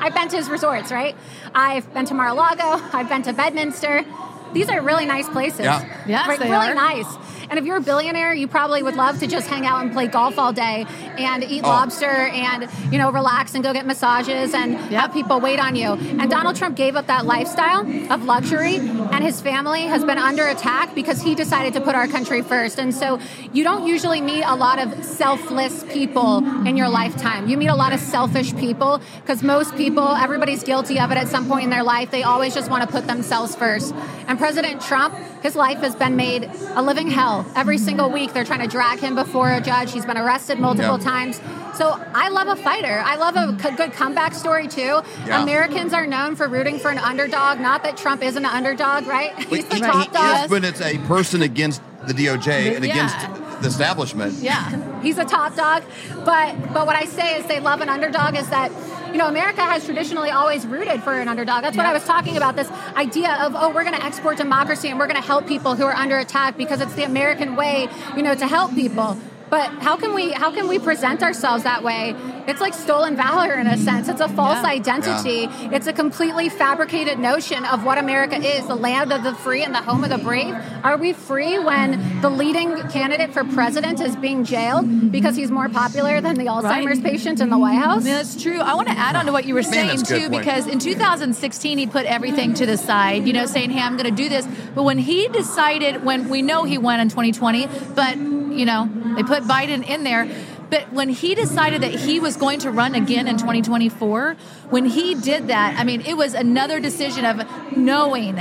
I've 0.00 0.14
been 0.14 0.28
to 0.28 0.36
his 0.36 0.48
resorts, 0.48 0.90
right? 0.90 1.14
I've 1.54 1.92
been 1.94 2.06
to 2.06 2.14
Mar-a-Lago. 2.14 2.80
I've 2.92 3.08
been 3.08 3.22
to 3.22 3.32
Bedminster. 3.32 4.04
These 4.52 4.68
are 4.68 4.80
really 4.82 5.06
nice 5.06 5.28
places. 5.28 5.60
Yeah. 5.60 5.84
Yes, 6.06 6.28
right? 6.28 6.38
they 6.38 6.50
really 6.50 6.68
are. 6.68 6.74
nice. 6.74 7.06
And 7.52 7.58
if 7.58 7.66
you're 7.66 7.76
a 7.76 7.82
billionaire, 7.82 8.32
you 8.32 8.48
probably 8.48 8.82
would 8.82 8.96
love 8.96 9.20
to 9.20 9.26
just 9.26 9.46
hang 9.46 9.66
out 9.66 9.82
and 9.82 9.92
play 9.92 10.06
golf 10.06 10.38
all 10.38 10.54
day 10.54 10.86
and 11.18 11.44
eat 11.44 11.60
Oh. 11.62 11.68
lobster 11.68 12.06
and 12.06 12.66
you 12.90 12.96
know 12.96 13.10
relax 13.12 13.54
and 13.54 13.62
go 13.62 13.74
get 13.74 13.84
massages 13.84 14.54
and 14.54 14.74
have 14.76 15.12
people 15.12 15.38
wait 15.38 15.60
on 15.60 15.76
you. 15.76 15.90
And 15.92 16.30
Donald 16.30 16.56
Trump 16.56 16.76
gave 16.76 16.96
up 16.96 17.08
that 17.08 17.26
lifestyle 17.26 17.80
of 18.10 18.24
luxury, 18.24 18.76
and 18.76 19.22
his 19.22 19.42
family 19.42 19.82
has 19.82 20.02
been 20.02 20.16
under 20.16 20.46
attack 20.46 20.94
because 20.94 21.20
he 21.20 21.34
decided 21.34 21.74
to 21.74 21.82
put 21.82 21.94
our 21.94 22.08
country 22.08 22.40
first. 22.40 22.78
And 22.78 22.94
so 22.94 23.20
you 23.52 23.64
don't 23.64 23.86
usually 23.86 24.22
meet 24.22 24.44
a 24.44 24.56
lot 24.56 24.78
of 24.78 25.04
selfless 25.04 25.84
people 25.92 26.38
in 26.66 26.78
your 26.78 26.88
lifetime. 26.88 27.50
You 27.50 27.58
meet 27.58 27.68
a 27.68 27.76
lot 27.76 27.92
of 27.92 28.00
selfish 28.00 28.56
people 28.56 29.02
because 29.20 29.42
most 29.42 29.76
people, 29.76 30.08
everybody's 30.08 30.62
guilty 30.62 30.98
of 30.98 31.10
it 31.12 31.18
at 31.18 31.28
some 31.28 31.46
point 31.48 31.64
in 31.64 31.70
their 31.70 31.84
life. 31.84 32.10
They 32.10 32.22
always 32.22 32.54
just 32.54 32.70
want 32.70 32.82
to 32.82 32.88
put 32.88 33.06
themselves 33.06 33.54
first. 33.54 33.94
And 34.26 34.38
President 34.38 34.80
Trump, 34.80 35.14
his 35.42 35.54
life 35.54 35.80
has 35.80 35.94
been 35.94 36.16
made 36.16 36.50
a 36.74 36.80
living 36.80 37.08
hell. 37.08 37.41
Every 37.54 37.78
single 37.78 38.10
week, 38.10 38.32
they're 38.32 38.44
trying 38.44 38.60
to 38.60 38.66
drag 38.68 38.98
him 39.00 39.14
before 39.14 39.50
a 39.52 39.60
judge. 39.60 39.92
He's 39.92 40.04
been 40.06 40.18
arrested 40.18 40.58
multiple 40.58 40.98
Yeah. 40.98 41.04
times. 41.04 41.40
So 41.74 41.98
I 42.14 42.28
love 42.28 42.48
a 42.48 42.56
fighter. 42.56 43.02
I 43.04 43.16
love 43.16 43.34
a 43.36 43.56
c- 43.62 43.70
good 43.76 43.92
comeback 43.94 44.34
story 44.34 44.68
too. 44.68 45.00
Yeah. 45.26 45.42
Americans 45.42 45.92
are 45.94 46.06
known 46.06 46.36
for 46.36 46.46
rooting 46.48 46.78
for 46.78 46.90
an 46.90 46.98
underdog. 46.98 47.60
Not 47.60 47.82
that 47.84 47.96
Trump 47.96 48.22
isn't 48.22 48.44
an 48.44 48.50
underdog, 48.50 49.06
right? 49.06 49.32
He's 49.48 49.64
the 49.66 49.76
He- 49.76 49.80
top 49.80 50.06
he 50.08 50.12
dog. 50.12 50.44
is, 50.44 50.50
but 50.50 50.64
it's 50.64 50.80
a 50.82 50.98
person 50.98 51.42
against 51.42 51.80
the 52.06 52.12
DOJ 52.14 52.76
and 52.76 52.84
Yeah. 52.84 52.92
against 52.92 53.16
the 53.62 53.68
establishment. 53.68 54.34
Yeah. 54.40 55.00
He's 55.02 55.18
a 55.18 55.24
top 55.24 55.56
dog. 55.56 55.82
But 56.24 56.74
but 56.74 56.86
what 56.86 56.96
I 56.96 57.04
say 57.06 57.36
is 57.38 57.46
they 57.46 57.60
love 57.60 57.80
an 57.80 57.88
underdog 57.88 58.36
is 58.36 58.48
that 58.48 58.70
you 59.12 59.18
know 59.18 59.28
America 59.28 59.60
has 59.62 59.84
traditionally 59.84 60.30
always 60.30 60.66
rooted 60.66 61.02
for 61.02 61.12
an 61.12 61.28
underdog. 61.28 61.62
That's 61.62 61.76
what 61.76 61.84
Yeah. 61.84 61.90
I 61.90 61.94
was 61.94 62.04
talking 62.04 62.36
about. 62.36 62.56
This 62.56 62.70
idea 62.96 63.32
of 63.44 63.54
oh 63.54 63.68
we're 63.74 63.84
going 63.84 63.96
to 63.96 64.04
export 64.04 64.36
democracy 64.38 64.88
and 64.88 64.98
we're 64.98 65.06
going 65.06 65.20
to 65.20 65.26
help 65.26 65.46
people 65.46 65.74
who 65.74 65.84
are 65.84 65.94
under 65.94 66.18
attack 66.18 66.56
because 66.56 66.80
it's 66.80 66.94
the 66.94 67.04
American 67.04 67.56
way 67.56 67.88
you 68.16 68.22
know 68.22 68.34
to 68.34 68.46
help 68.46 68.74
people. 68.74 69.16
But 69.50 69.68
how 69.82 69.96
can 69.96 70.14
we 70.14 70.32
how 70.32 70.50
can 70.50 70.66
we 70.66 70.78
present 70.78 71.22
ourselves 71.22 71.64
that 71.64 71.82
way? 71.84 72.14
It's 72.46 72.60
like 72.60 72.74
stolen 72.74 73.16
valor 73.16 73.54
in 73.54 73.66
a 73.66 73.76
sense. 73.76 74.08
It's 74.08 74.20
a 74.20 74.28
false 74.28 74.58
Yeah. 74.62 74.70
identity. 74.70 75.48
It's 75.72 75.86
a 75.86 75.92
completely 75.92 76.48
fabricated 76.48 77.18
notion 77.18 77.64
of 77.64 77.84
what 77.84 77.98
America 77.98 78.36
is, 78.36 78.66
the 78.66 78.74
land 78.74 79.12
of 79.12 79.22
the 79.22 79.34
free 79.34 79.62
and 79.62 79.74
the 79.74 79.78
home 79.80 80.02
of 80.04 80.10
the 80.10 80.18
brave. 80.18 80.54
Are 80.82 80.96
we 80.96 81.12
free 81.12 81.58
when 81.58 82.20
the 82.20 82.30
leading 82.30 82.76
candidate 82.90 83.32
for 83.32 83.44
president 83.44 84.00
is 84.00 84.16
being 84.16 84.44
jailed 84.44 85.10
because 85.12 85.36
he's 85.36 85.50
more 85.50 85.68
popular 85.68 86.20
than 86.20 86.34
the 86.36 86.46
Alzheimer's 86.46 87.00
Right. 87.00 87.04
patient 87.12 87.40
in 87.40 87.50
the 87.50 87.58
White 87.58 87.78
House? 87.78 88.04
Yeah, 88.04 88.16
that's 88.16 88.40
true. 88.42 88.58
I 88.60 88.74
want 88.74 88.88
to 88.88 88.98
add 88.98 89.14
on 89.16 89.26
to 89.26 89.32
what 89.32 89.44
you 89.44 89.54
were 89.54 89.62
saying 89.62 89.88
that's 89.88 90.02
too, 90.02 90.28
point. 90.28 90.32
because 90.44 90.66
in 90.66 90.78
2016 90.78 91.78
he 91.78 91.86
put 91.86 92.06
everything 92.06 92.54
to 92.54 92.66
the 92.66 92.76
side, 92.76 93.26
you 93.26 93.32
know, 93.32 93.46
saying, 93.46 93.70
"Hey, 93.70 93.82
I'm 93.82 93.96
going 93.96 94.10
to 94.14 94.22
do 94.22 94.28
this." 94.28 94.46
But 94.74 94.82
when 94.82 94.98
he 94.98 95.28
decided, 95.28 96.04
when 96.04 96.28
we 96.28 96.42
know 96.42 96.64
he 96.64 96.78
won 96.78 97.00
in 97.00 97.08
2020, 97.08 97.68
but 97.94 98.16
you 98.16 98.66
know, 98.66 98.86
they 99.16 99.22
put 99.22 99.44
Biden 99.44 99.86
in 99.88 100.04
there. 100.04 100.28
But 100.72 100.90
when 100.90 101.10
he 101.10 101.34
decided 101.34 101.82
that 101.82 101.92
he 101.92 102.18
was 102.18 102.38
going 102.38 102.60
to 102.60 102.70
run 102.70 102.94
again 102.94 103.28
in 103.28 103.36
2024, 103.36 104.36
when 104.70 104.86
he 104.86 105.14
did 105.14 105.48
that, 105.48 105.78
I 105.78 105.84
mean, 105.84 106.00
it 106.00 106.14
was 106.16 106.32
another 106.32 106.80
decision 106.80 107.26
of 107.26 107.76
knowing 107.76 108.38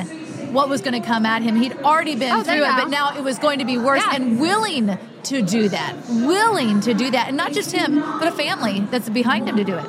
what 0.54 0.70
was 0.70 0.80
going 0.82 0.94
to 1.02 1.06
come 1.06 1.26
at 1.26 1.42
him. 1.42 1.58
He'd 1.58 1.74
already 1.80 2.16
been 2.16 2.32
Oh, 2.32 2.42
through 2.42 2.64
it, 2.64 2.72
but 2.78 2.88
now 2.90 3.18
it 3.18 3.22
was 3.22 3.38
going 3.38 3.60
to 3.60 3.66
be 3.66 3.78
worse 3.78 4.02
Yeah. 4.06 4.16
and 4.16 4.40
willing 4.40 4.98
to 5.24 5.42
do 5.42 5.68
that. 5.68 5.94
Willing 6.08 6.80
to 6.80 6.94
do 6.94 7.12
that. 7.12 7.28
And 7.28 7.36
not 7.36 7.52
just 7.52 7.74
him, 7.74 8.00
but 8.00 8.30
a 8.30 8.32
family 8.32 8.80
that's 8.80 9.10
behind 9.10 9.50
him 9.50 9.58
to 9.58 9.66
do 9.66 9.78
it. 9.78 9.86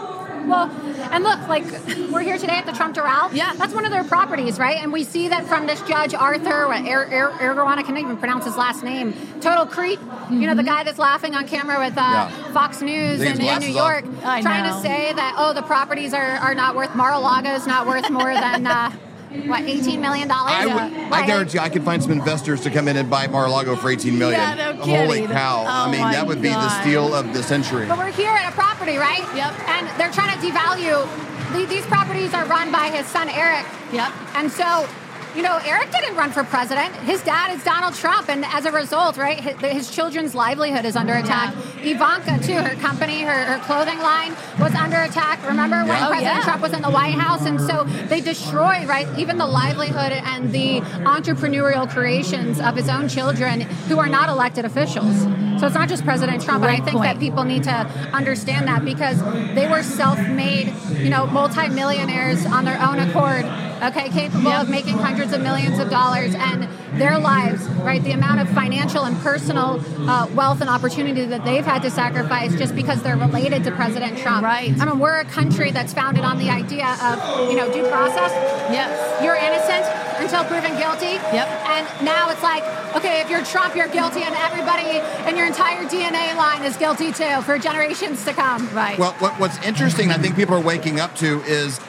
Well, 0.49 0.71
and 1.13 1.25
look, 1.25 1.41
like 1.49 1.65
we're 2.11 2.21
here 2.23 2.39
today 2.39 2.55
at 2.55 2.67
the 2.67 2.73
Trump 2.73 2.97
Doral. 2.97 3.33
Yeah. 3.35 3.53
that's 3.55 3.75
one 3.75 3.85
of 3.85 3.91
their 3.91 4.05
properties, 4.05 4.59
right? 4.59 4.79
And 4.83 4.93
we 4.93 5.05
see 5.05 5.29
that 5.29 5.47
from 5.47 5.67
this 5.67 5.81
judge 5.83 6.15
Arthur 6.15 6.69
what, 6.69 6.87
er, 6.87 7.09
er, 7.13 7.33
Erdogan. 7.39 7.79
I 7.79 7.83
can't 7.83 7.99
even 7.99 8.17
pronounce 8.17 8.45
his 8.45 8.57
last 8.57 8.83
name. 8.83 9.15
Total 9.41 9.67
creep. 9.67 10.01
You 10.31 10.47
know 10.47 10.55
the 10.55 10.63
guy 10.63 10.85
that's 10.85 10.99
laughing 10.99 11.35
on 11.35 11.47
camera 11.47 11.79
with 11.79 11.97
uh, 11.97 12.01
Yeah. 12.01 12.53
Fox 12.53 12.81
News 12.81 13.21
in, 13.21 13.41
in 13.41 13.61
New 13.61 13.69
York, 13.69 14.05
trying 14.21 14.65
to 14.65 14.81
say 14.81 15.13
that 15.13 15.35
oh 15.39 15.53
the 15.53 15.63
properties 15.63 16.15
are, 16.15 16.37
are 16.39 16.55
not 16.55 16.75
worth 16.77 16.95
Mar-a-Lago 16.95 17.51
is 17.51 17.67
not 17.67 17.87
worth 17.87 18.11
more 18.11 18.33
than. 18.35 18.67
Uh, 18.67 18.93
what, 19.47 19.63
$18 19.65 20.01
million? 20.01 20.31
I, 20.31 20.67
would, 20.67 21.13
I 21.13 21.27
guarantee 21.27 21.59
I 21.59 21.69
could 21.69 21.83
find 21.85 22.03
some 22.03 22.13
investors 22.13 22.61
to 22.63 22.71
come 22.71 22.89
in 22.89 22.97
and 22.97 23.09
buy 23.09 23.27
Mar-a-Lago 23.27 23.77
for 23.77 23.91
18 23.91 24.19
million. 24.19 24.41
Yeah, 24.41 24.73
no 24.73 24.83
Holy 24.85 25.21
kidding. 25.21 25.35
cow! 25.35 25.65
I 25.67 25.87
Oh 25.87 25.91
mean, 25.91 26.01
that 26.01 26.27
would 26.27 26.43
be 26.43 26.49
the 26.49 26.81
steal 26.81 27.15
of 27.15 27.33
the 27.33 27.43
century. 27.43 27.87
But 27.87 27.99
we're 27.99 28.13
here 28.13 28.31
at 28.31 28.49
a 28.49 28.53
property, 28.53 28.97
right? 28.97 29.25
Yep. 29.35 29.53
And 29.69 29.89
they're 29.99 30.13
trying 30.13 30.39
to 30.39 30.47
devalue. 30.47 31.69
These 31.69 31.85
properties 31.87 32.33
are 32.35 32.47
run 32.47 32.73
by 32.73 32.89
his 32.89 33.07
son 33.07 33.29
Eric. 33.29 33.67
Yep. 33.93 34.13
And 34.35 34.51
so, 34.51 34.89
you 35.35 35.43
know, 35.43 35.59
Eric 35.65 35.91
didn't 35.91 36.15
run 36.17 36.31
for 36.31 36.45
president. 36.45 36.95
His 36.97 37.23
dad 37.23 37.55
is 37.57 37.65
Donald 37.65 37.95
Trump, 37.95 38.29
and 38.29 38.45
as 38.47 38.65
a 38.67 38.73
result, 38.73 39.17
right, 39.17 39.39
his, 39.41 39.57
his 39.61 39.91
children's 39.91 40.35
livelihood 40.35 40.85
is 40.85 40.95
under 40.97 41.15
attack. 41.15 41.55
Ivanka 41.85 42.39
too, 42.47 42.55
her 42.55 42.75
company, 42.77 43.23
her, 43.23 43.45
her 43.45 43.59
clothing 43.65 43.99
line 43.99 44.35
was 44.61 44.75
under 44.75 44.99
attack. 45.01 45.45
Remember 45.47 45.77
when 45.85 46.03
Oh, 46.03 46.09
President 46.09 46.37
yeah. 46.37 46.43
Trump 46.45 46.63
was 46.63 46.73
in 46.73 46.83
the 46.83 46.91
White 46.91 47.15
House, 47.15 47.47
and 47.47 47.61
so 47.61 47.85
they 48.09 48.21
destroy 48.21 48.85
right 48.87 49.07
even 49.19 49.39
the 49.39 49.47
livelihood 49.47 50.13
and 50.13 50.53
the 50.53 50.81
entrepreneurial 51.05 51.89
creations 51.89 52.61
of 52.61 52.77
his 52.77 52.89
own 52.89 53.09
children 53.09 53.63
who 53.89 53.99
are 53.99 54.09
not 54.09 54.29
elected 54.29 54.65
officials. 54.65 55.17
So 55.61 55.67
it's 55.67 55.75
not 55.75 55.89
just 55.89 56.05
President 56.05 56.43
Trump, 56.43 56.63
Great 56.65 56.75
and 56.75 56.83
I 56.83 56.85
think 56.85 56.97
point. 56.99 57.13
that 57.15 57.21
people 57.21 57.45
need 57.45 57.63
to 57.65 57.73
understand 58.13 58.67
that 58.69 58.85
because 58.85 59.21
they 59.55 59.69
were 59.69 59.83
self-made, 59.83 60.73
you 60.99 61.09
know, 61.11 61.27
multimillionaires 61.27 62.45
on 62.47 62.65
their 62.65 62.81
own 62.83 62.99
accord. 62.99 63.45
Okay, 63.83 64.09
capable 64.11 64.53
of 64.53 64.71
making 64.71 64.95
hundreds 64.95 65.33
of 65.33 65.43
millions 65.43 65.79
of 65.81 65.91
dollars, 65.91 66.35
and 66.37 66.69
their 67.01 67.19
lives, 67.19 67.67
right? 67.81 68.03
The 68.03 68.13
amount 68.13 68.41
of 68.41 68.49
financial 68.51 69.05
and 69.05 69.17
personal 69.19 69.81
uh, 70.09 70.29
wealth 70.35 70.61
and 70.61 70.71
opportunity 70.71 71.25
that 71.25 71.45
they've 71.45 71.65
had 71.65 71.83
to 71.83 71.91
sacrifice 71.91 72.55
just 72.55 72.77
because 72.77 73.03
they're 73.03 73.17
related 73.17 73.65
to 73.65 73.73
President 73.73 74.19
Trump. 74.19 74.45
Right. 74.45 74.79
I 74.79 74.85
mean, 74.85 74.99
we're 74.99 75.19
a 75.19 75.25
country 75.25 75.71
that's 75.71 75.93
founded 75.93 76.25
on 76.25 76.39
the 76.39 76.51
idea 76.51 76.97
of, 77.03 77.51
you 77.51 77.57
know, 77.57 77.73
due 77.73 77.89
process. 77.89 78.31
Yes. 78.71 79.23
You're 79.25 79.37
innocent 79.37 79.85
until 80.21 80.45
proven 80.45 80.79
guilty. 80.79 81.19
Yep. 81.35 81.49
And 81.49 82.05
now 82.05 82.31
it's 82.31 82.43
like, 82.43 82.63
okay, 82.95 83.21
if 83.21 83.31
you're 83.31 83.45
Trump, 83.45 83.75
you're 83.75 83.89
guilty, 83.89 84.23
and 84.23 84.35
everybody 84.37 85.01
in 85.29 85.37
your 85.37 85.47
entire 85.47 85.85
DNA 85.85 86.37
line 86.37 86.63
is 86.63 86.77
guilty 86.77 87.13
too 87.13 87.41
for 87.43 87.59
generations 87.59 88.25
to 88.27 88.33
come. 88.33 88.69
Right. 88.75 88.99
Well, 88.99 89.13
what, 89.15 89.41
what's 89.41 89.61
interesting, 89.65 90.11
I 90.11 90.19
think 90.19 90.37
people 90.37 90.55
are 90.55 90.61
waking 90.61 91.01
up 91.01 91.17
to 91.17 91.41
is 91.43 91.81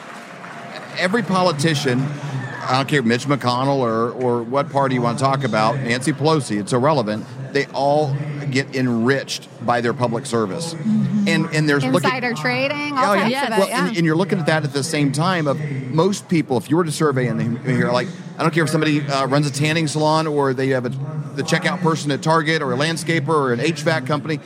every 0.97 1.23
politician, 1.23 2.01
I 2.01 2.77
don't 2.77 2.87
care 2.87 3.01
Mitch 3.03 3.25
McConnell 3.25 3.77
or, 3.77 4.11
or 4.11 4.43
what 4.43 4.69
party 4.69 4.95
you 4.95 5.01
want 5.01 5.17
to 5.19 5.23
talk 5.23 5.43
about, 5.43 5.77
Nancy 5.77 6.13
Pelosi, 6.13 6.59
it's 6.59 6.73
irrelevant. 6.73 7.25
They 7.51 7.65
all 7.67 8.15
get 8.49 8.75
enriched 8.75 9.47
by 9.65 9.81
their 9.81 9.93
public 9.93 10.25
service. 10.25 10.73
And 10.73 11.45
and 11.53 11.69
there's 11.69 11.83
Insider 11.83 12.33
trading, 12.33 12.97
all 12.97 13.11
Oh, 13.11 13.13
yeah. 13.13 13.43
of 13.47 13.53
it. 13.53 13.59
well, 13.59 13.67
yeah. 13.67 13.87
and, 13.87 13.97
and 13.97 14.05
you're 14.05 14.15
looking 14.15 14.39
at 14.39 14.47
that 14.47 14.63
at 14.63 14.73
the 14.73 14.83
same 14.83 15.11
time 15.11 15.47
of 15.47 15.59
most 15.91 16.27
people. 16.29 16.57
If 16.57 16.69
you 16.69 16.77
were 16.77 16.83
to 16.83 16.91
survey 16.91 17.27
and 17.27 17.59
hear 17.59 17.91
like, 17.91 18.07
I 18.37 18.41
don't 18.43 18.53
care 18.53 18.63
if 18.63 18.69
somebody 18.69 19.01
uh, 19.01 19.27
runs 19.27 19.45
a 19.47 19.51
tanning 19.53 19.87
salon 19.87 20.25
or 20.25 20.53
they 20.53 20.69
have 20.69 20.85
a, 20.85 20.89
the 20.89 21.43
checkout 21.43 21.81
person 21.81 22.11
at 22.11 22.21
Target 22.23 22.61
or 22.63 22.73
a 22.73 22.75
landscaper 22.77 23.27
or 23.29 23.53
an 23.53 23.59
HVAC 23.59 24.07
company. 24.07 24.39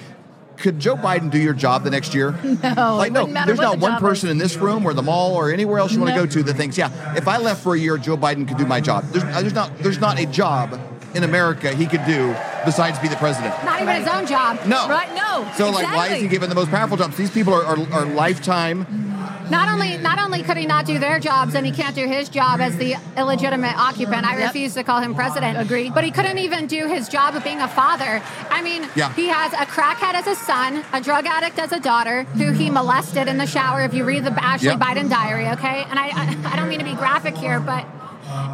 Could 0.58 0.80
Joe 0.80 0.96
Biden 0.96 1.30
do 1.30 1.38
your 1.38 1.54
job 1.54 1.84
the 1.84 1.92
next 1.92 2.14
year? 2.14 2.36
No, 2.78 2.98
like 2.98 3.12
no. 3.12 3.26
There's 3.26 3.60
not 3.60 3.80
the 3.80 3.82
one 3.82 4.00
person 4.00 4.28
is. 4.28 4.32
in 4.32 4.38
this 4.40 4.58
room 4.58 4.86
or 4.86 4.94
the 4.94 5.02
mall 5.02 5.36
or 5.36 5.52
anywhere 5.52 5.80
else 5.80 5.94
you 5.94 6.00
want 6.00 6.14
to 6.14 6.20
go 6.20 6.26
to 6.26 6.44
that 6.44 6.56
thinks, 6.56 6.78
yeah, 6.78 7.16
if 7.16 7.28
I 7.28 7.38
left 7.38 7.64
for 7.64 7.76
a 7.76 7.80
year, 7.80 7.98
Joe 7.98 8.18
Biden 8.18 8.48
could 8.48 8.58
do 8.58 8.66
my 8.66 8.82
job. 8.82 9.06
There's, 9.12 9.24
uh, 9.24 9.42
there's 9.42 9.54
not. 9.54 9.78
There's 9.80 10.00
not 10.00 10.20
a 10.20 10.26
job 10.26 10.80
in 11.16 11.24
America 11.24 11.74
he 11.74 11.86
could 11.86 12.06
do 12.06 12.36
besides 12.66 13.00
be 13.00 13.08
the 13.08 13.16
president. 13.16 13.54
Not 13.64 13.82
even 13.82 13.96
his 13.96 14.08
own 14.08 14.26
job. 14.26 14.60
No. 14.66 14.88
Right? 14.88 15.14
No. 15.16 15.50
So 15.56 15.70
like, 15.70 15.86
why 15.86 16.08
is 16.08 16.12
exactly. 16.12 16.22
he 16.22 16.28
given 16.28 16.50
the 16.50 16.56
most 16.56 16.70
powerful 16.70 16.98
jobs? 16.98 17.18
These 17.18 17.32
people 17.32 17.54
are, 17.54 17.64
are, 17.64 17.94
are 17.94 18.06
lifetime. 18.06 19.07
Not 19.50 19.70
only 19.70 19.98
not 19.98 20.20
only 20.20 20.44
could 20.44 20.58
he 20.58 20.66
not 20.66 20.86
do 20.86 21.00
their 21.00 21.20
jobs, 21.20 21.56
and 21.56 21.66
he 21.66 21.72
can't 21.72 21.96
do 21.96 22.06
his 22.06 22.30
job 22.30 22.60
as 22.60 22.78
the 22.78 22.96
illegitimate 23.18 23.76
occupant. 23.78 24.26
I 24.26 24.38
Yep. 24.38 24.48
refuse 24.48 24.74
to 24.76 24.84
call 24.84 25.00
him 25.00 25.16
president. 25.16 25.58
Agreed. 25.60 25.94
But 25.94 26.04
he 26.04 26.12
couldn't 26.12 26.38
even 26.38 26.68
do 26.68 26.88
his 26.88 27.08
job 27.08 27.36
of 27.36 27.44
being 27.44 27.62
a 27.62 27.68
father. 27.68 28.22
I 28.52 28.62
mean, 28.62 28.88
Yeah. 28.96 29.12
he 29.14 29.28
has 29.28 29.54
a 29.54 29.66
crackhead 29.66 30.14
as 30.16 30.28
a 30.28 30.36
son, 30.36 30.84
a 30.94 31.02
drug 31.02 31.26
addict 31.26 31.60
as 31.60 31.72
a 31.72 31.80
daughter, 31.80 32.24
who 32.38 32.52
he 32.52 32.70
molested 32.70 33.28
in 33.28 33.38
the 33.38 33.48
shower. 33.48 33.82
If 33.82 33.94
you 33.94 34.04
read 34.04 34.24
the 34.26 34.32
Ashley 34.44 34.70
Yep. 34.70 34.80
Biden 34.80 35.10
diary, 35.10 35.48
okay. 35.50 35.86
And 35.90 35.98
I, 36.00 36.08
I 36.08 36.38
I 36.54 36.56
don't 36.56 36.70
mean 36.70 36.80
to 36.80 36.86
be 36.86 36.94
graphic 36.94 37.36
here, 37.38 37.60
but. 37.60 37.86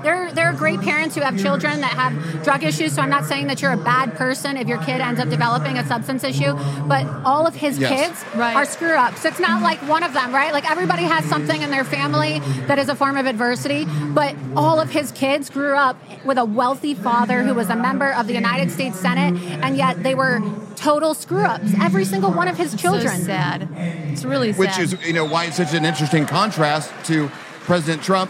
There, 0.03 0.31
there 0.33 0.47
are 0.47 0.53
great 0.53 0.81
parents 0.81 1.15
who 1.15 1.21
have 1.21 1.37
children 1.39 1.79
that 1.81 1.91
have 1.91 2.43
drug 2.43 2.63
issues, 2.63 2.93
so 2.93 3.01
I'm 3.01 3.09
not 3.09 3.25
saying 3.25 3.47
that 3.47 3.61
you're 3.61 3.71
a 3.71 3.77
bad 3.77 4.15
person 4.15 4.57
if 4.57 4.67
your 4.67 4.79
kid 4.79 4.99
ends 5.01 5.19
up 5.19 5.29
developing 5.29 5.77
a 5.77 5.85
substance 5.87 6.23
issue, 6.23 6.53
but 6.87 7.05
all 7.23 7.47
of 7.47 7.55
his 7.55 7.79
Yes. 7.79 7.89
kids 8.07 8.25
Right. 8.35 8.55
are 8.55 8.65
screw 8.65 8.95
ups. 8.95 9.23
It's 9.25 9.39
not 9.39 9.61
like 9.61 9.79
one 9.87 10.03
of 10.03 10.13
them, 10.13 10.33
right? 10.33 10.51
Like 10.51 10.69
everybody 10.69 11.03
has 11.03 11.23
something 11.25 11.61
in 11.61 11.71
their 11.71 11.83
family 11.85 12.39
that 12.67 12.79
is 12.79 12.89
a 12.89 12.95
form 12.95 13.17
of 13.17 13.25
adversity, 13.25 13.85
but 14.13 14.35
all 14.55 14.79
of 14.79 14.89
his 14.89 15.11
kids 15.11 15.49
grew 15.49 15.75
up 15.75 15.97
with 16.25 16.37
a 16.37 16.45
wealthy 16.45 16.93
father 16.93 17.43
who 17.43 17.53
was 17.53 17.69
a 17.69 17.75
member 17.75 18.11
of 18.13 18.27
the 18.27 18.33
United 18.33 18.71
States 18.71 18.99
Senate, 18.99 19.35
and 19.63 19.77
yet 19.77 20.03
they 20.03 20.15
were 20.15 20.41
total 20.75 21.13
screw 21.13 21.43
ups. 21.45 21.71
Every 21.81 22.03
single 22.03 22.31
one 22.31 22.47
of 22.49 22.57
his 22.57 22.75
children. 22.75 23.19
So 23.19 23.25
sad. 23.27 23.69
It's 24.11 24.25
really 24.25 24.51
sad. 24.51 24.59
which 24.59 24.79
is 24.79 24.95
you 25.05 25.13
know 25.13 25.23
why 25.25 25.45
it's 25.45 25.55
such 25.57 25.73
an 25.73 25.85
interesting 25.85 26.25
contrast 26.25 26.91
to 27.05 27.29
President 27.61 28.03
Trump. 28.03 28.29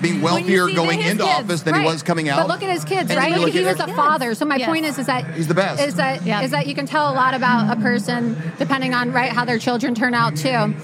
Being 0.00 0.20
wealthier 0.22 0.66
going 0.68 1.00
into 1.00 1.24
kids. 1.24 1.38
office 1.44 1.62
than 1.62 1.74
Right. 1.74 1.82
he 1.82 1.86
was 1.86 2.02
coming 2.02 2.28
out. 2.28 2.38
But 2.38 2.48
look 2.48 2.62
at 2.62 2.70
his 2.70 2.84
kids, 2.84 3.10
And 3.10 3.18
right? 3.18 3.32
He 3.50 3.64
at 3.64 3.78
was 3.78 3.80
a 3.80 3.94
father. 3.94 4.34
So 4.34 4.44
my 4.44 4.56
Yes. 4.56 4.68
point 4.68 4.86
is, 4.86 4.98
is 4.98 5.06
that 5.06 5.24
He's 5.34 5.46
the 5.48 5.54
best. 5.54 5.82
Is 5.82 5.94
that 5.96 6.24
Yeah. 6.26 6.42
is 6.42 6.50
that 6.50 6.66
you 6.66 6.74
can 6.74 6.86
tell 6.86 7.10
a 7.10 7.14
lot 7.14 7.34
about 7.34 7.76
a 7.76 7.80
person 7.80 8.36
depending 8.58 8.94
on 8.94 9.12
right 9.12 9.32
how 9.32 9.44
their 9.44 9.58
children 9.58 9.94
turn 9.94 10.14
out 10.14 10.36
too, 10.36 10.74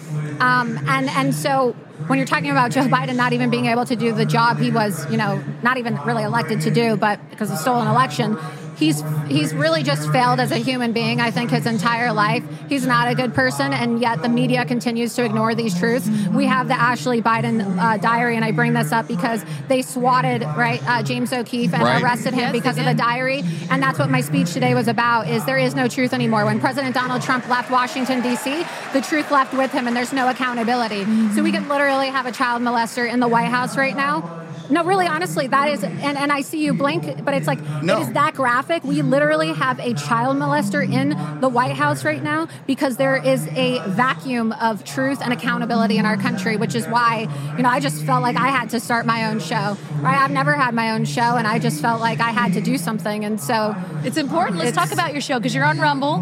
um, 0.40 0.78
and 0.86 1.08
and 1.10 1.34
so 1.34 1.74
when 2.08 2.18
you're 2.18 2.26
talking 2.26 2.50
about 2.50 2.70
Joe 2.70 2.82
Biden 2.82 3.16
not 3.16 3.32
even 3.32 3.50
being 3.50 3.66
able 3.66 3.84
to 3.86 3.96
do 3.96 4.12
the 4.12 4.26
job 4.26 4.58
he 4.58 4.70
was, 4.70 5.06
you 5.10 5.16
know, 5.16 5.42
not 5.62 5.76
even 5.78 5.98
really 6.04 6.22
elected 6.22 6.60
to 6.62 6.70
do, 6.70 6.96
but 6.96 7.18
because 7.30 7.50
of 7.50 7.58
stolen 7.58 7.88
election. 7.88 8.36
He's 8.76 9.02
he's 9.28 9.54
really 9.54 9.82
just 9.82 10.10
failed 10.12 10.38
as 10.40 10.50
a 10.52 10.58
human 10.58 10.92
being. 10.92 11.20
I 11.20 11.30
think 11.30 11.50
his 11.50 11.66
entire 11.66 12.12
life. 12.12 12.44
He's 12.68 12.86
not 12.86 13.08
a 13.08 13.14
good 13.14 13.34
person, 13.34 13.72
and 13.72 14.00
yet 14.00 14.22
the 14.22 14.28
media 14.28 14.64
continues 14.64 15.14
to 15.14 15.24
ignore 15.24 15.54
these 15.54 15.78
truths. 15.78 16.08
We 16.32 16.46
have 16.46 16.68
the 16.68 16.74
Ashley 16.74 17.22
Biden 17.22 17.78
uh, 17.78 17.96
diary, 17.96 18.36
and 18.36 18.44
I 18.44 18.52
bring 18.52 18.72
this 18.74 18.92
up 18.92 19.08
because 19.08 19.44
they 19.68 19.82
swatted 19.82 20.42
right 20.42 20.80
uh, 20.88 21.02
James 21.02 21.32
O'Keefe 21.32 21.72
and 21.74 21.82
Right. 21.82 22.02
arrested 22.02 22.34
him 22.34 22.40
Yes, 22.40 22.52
because 22.52 22.78
of 22.78 22.84
the 22.84 22.94
diary 22.94 23.42
and 23.70 23.82
that's 23.82 23.98
what 23.98 24.10
my 24.10 24.20
speech 24.20 24.52
today 24.52 24.74
was 24.74 24.88
about 24.88 25.28
is 25.28 25.44
there 25.44 25.58
is 25.58 25.74
no 25.74 25.86
truth 25.88 26.12
anymore 26.12 26.44
when 26.44 26.58
president 26.60 26.94
donald 26.94 27.22
trump 27.22 27.48
left 27.48 27.70
washington 27.70 28.20
d.c 28.22 28.64
the 28.92 29.00
truth 29.00 29.30
left 29.30 29.52
with 29.54 29.70
him 29.72 29.86
and 29.86 29.96
there's 29.96 30.12
no 30.12 30.28
accountability 30.28 31.04
so 31.34 31.42
we 31.42 31.52
could 31.52 31.66
literally 31.68 32.08
have 32.08 32.26
a 32.26 32.32
child 32.32 32.60
molester 32.62 33.10
in 33.10 33.20
the 33.20 33.28
white 33.28 33.48
house 33.50 33.76
right 33.76 33.96
now 33.96 34.45
no 34.70 34.84
really 34.84 35.06
honestly 35.06 35.46
that 35.46 35.68
is 35.68 35.82
and, 35.84 36.16
and 36.18 36.32
i 36.32 36.40
see 36.40 36.64
you 36.64 36.72
blink 36.74 37.24
but 37.24 37.34
it's 37.34 37.46
like 37.46 37.60
No. 37.82 37.98
it 37.98 38.02
is 38.02 38.12
that 38.12 38.34
graphic 38.34 38.82
we 38.84 39.02
literally 39.02 39.52
have 39.52 39.78
a 39.80 39.94
child 39.94 40.36
molester 40.36 40.82
in 40.84 41.10
the 41.40 41.48
white 41.48 41.74
house 41.76 42.04
right 42.04 42.22
now 42.22 42.48
because 42.66 42.96
there 42.96 43.16
is 43.16 43.46
a 43.48 43.80
vacuum 43.88 44.52
of 44.52 44.84
truth 44.84 45.20
and 45.22 45.32
accountability 45.32 45.98
in 45.98 46.06
our 46.06 46.16
country 46.16 46.56
which 46.56 46.74
is 46.74 46.86
why 46.86 47.28
you 47.56 47.62
know 47.62 47.68
i 47.68 47.80
just 47.80 48.02
felt 48.04 48.22
like 48.22 48.36
i 48.36 48.48
had 48.48 48.70
to 48.70 48.80
start 48.80 49.06
my 49.06 49.26
own 49.30 49.38
show 49.40 49.76
right 50.00 50.18
i've 50.18 50.30
never 50.30 50.54
had 50.54 50.74
my 50.74 50.90
own 50.92 51.04
show 51.04 51.36
and 51.36 51.46
i 51.46 51.58
just 51.58 51.80
felt 51.80 52.00
like 52.00 52.20
i 52.20 52.30
had 52.30 52.52
to 52.52 52.60
do 52.60 52.76
something 52.78 53.24
and 53.24 53.40
so 53.40 53.74
It's 54.04 54.16
important. 54.16 54.58
Let's 54.58 54.70
It's- 54.70 54.84
talk 54.88 54.92
about 54.92 55.12
your 55.12 55.20
show 55.20 55.38
because 55.38 55.54
you're 55.54 55.64
on 55.64 55.78
Rumble, 55.78 56.18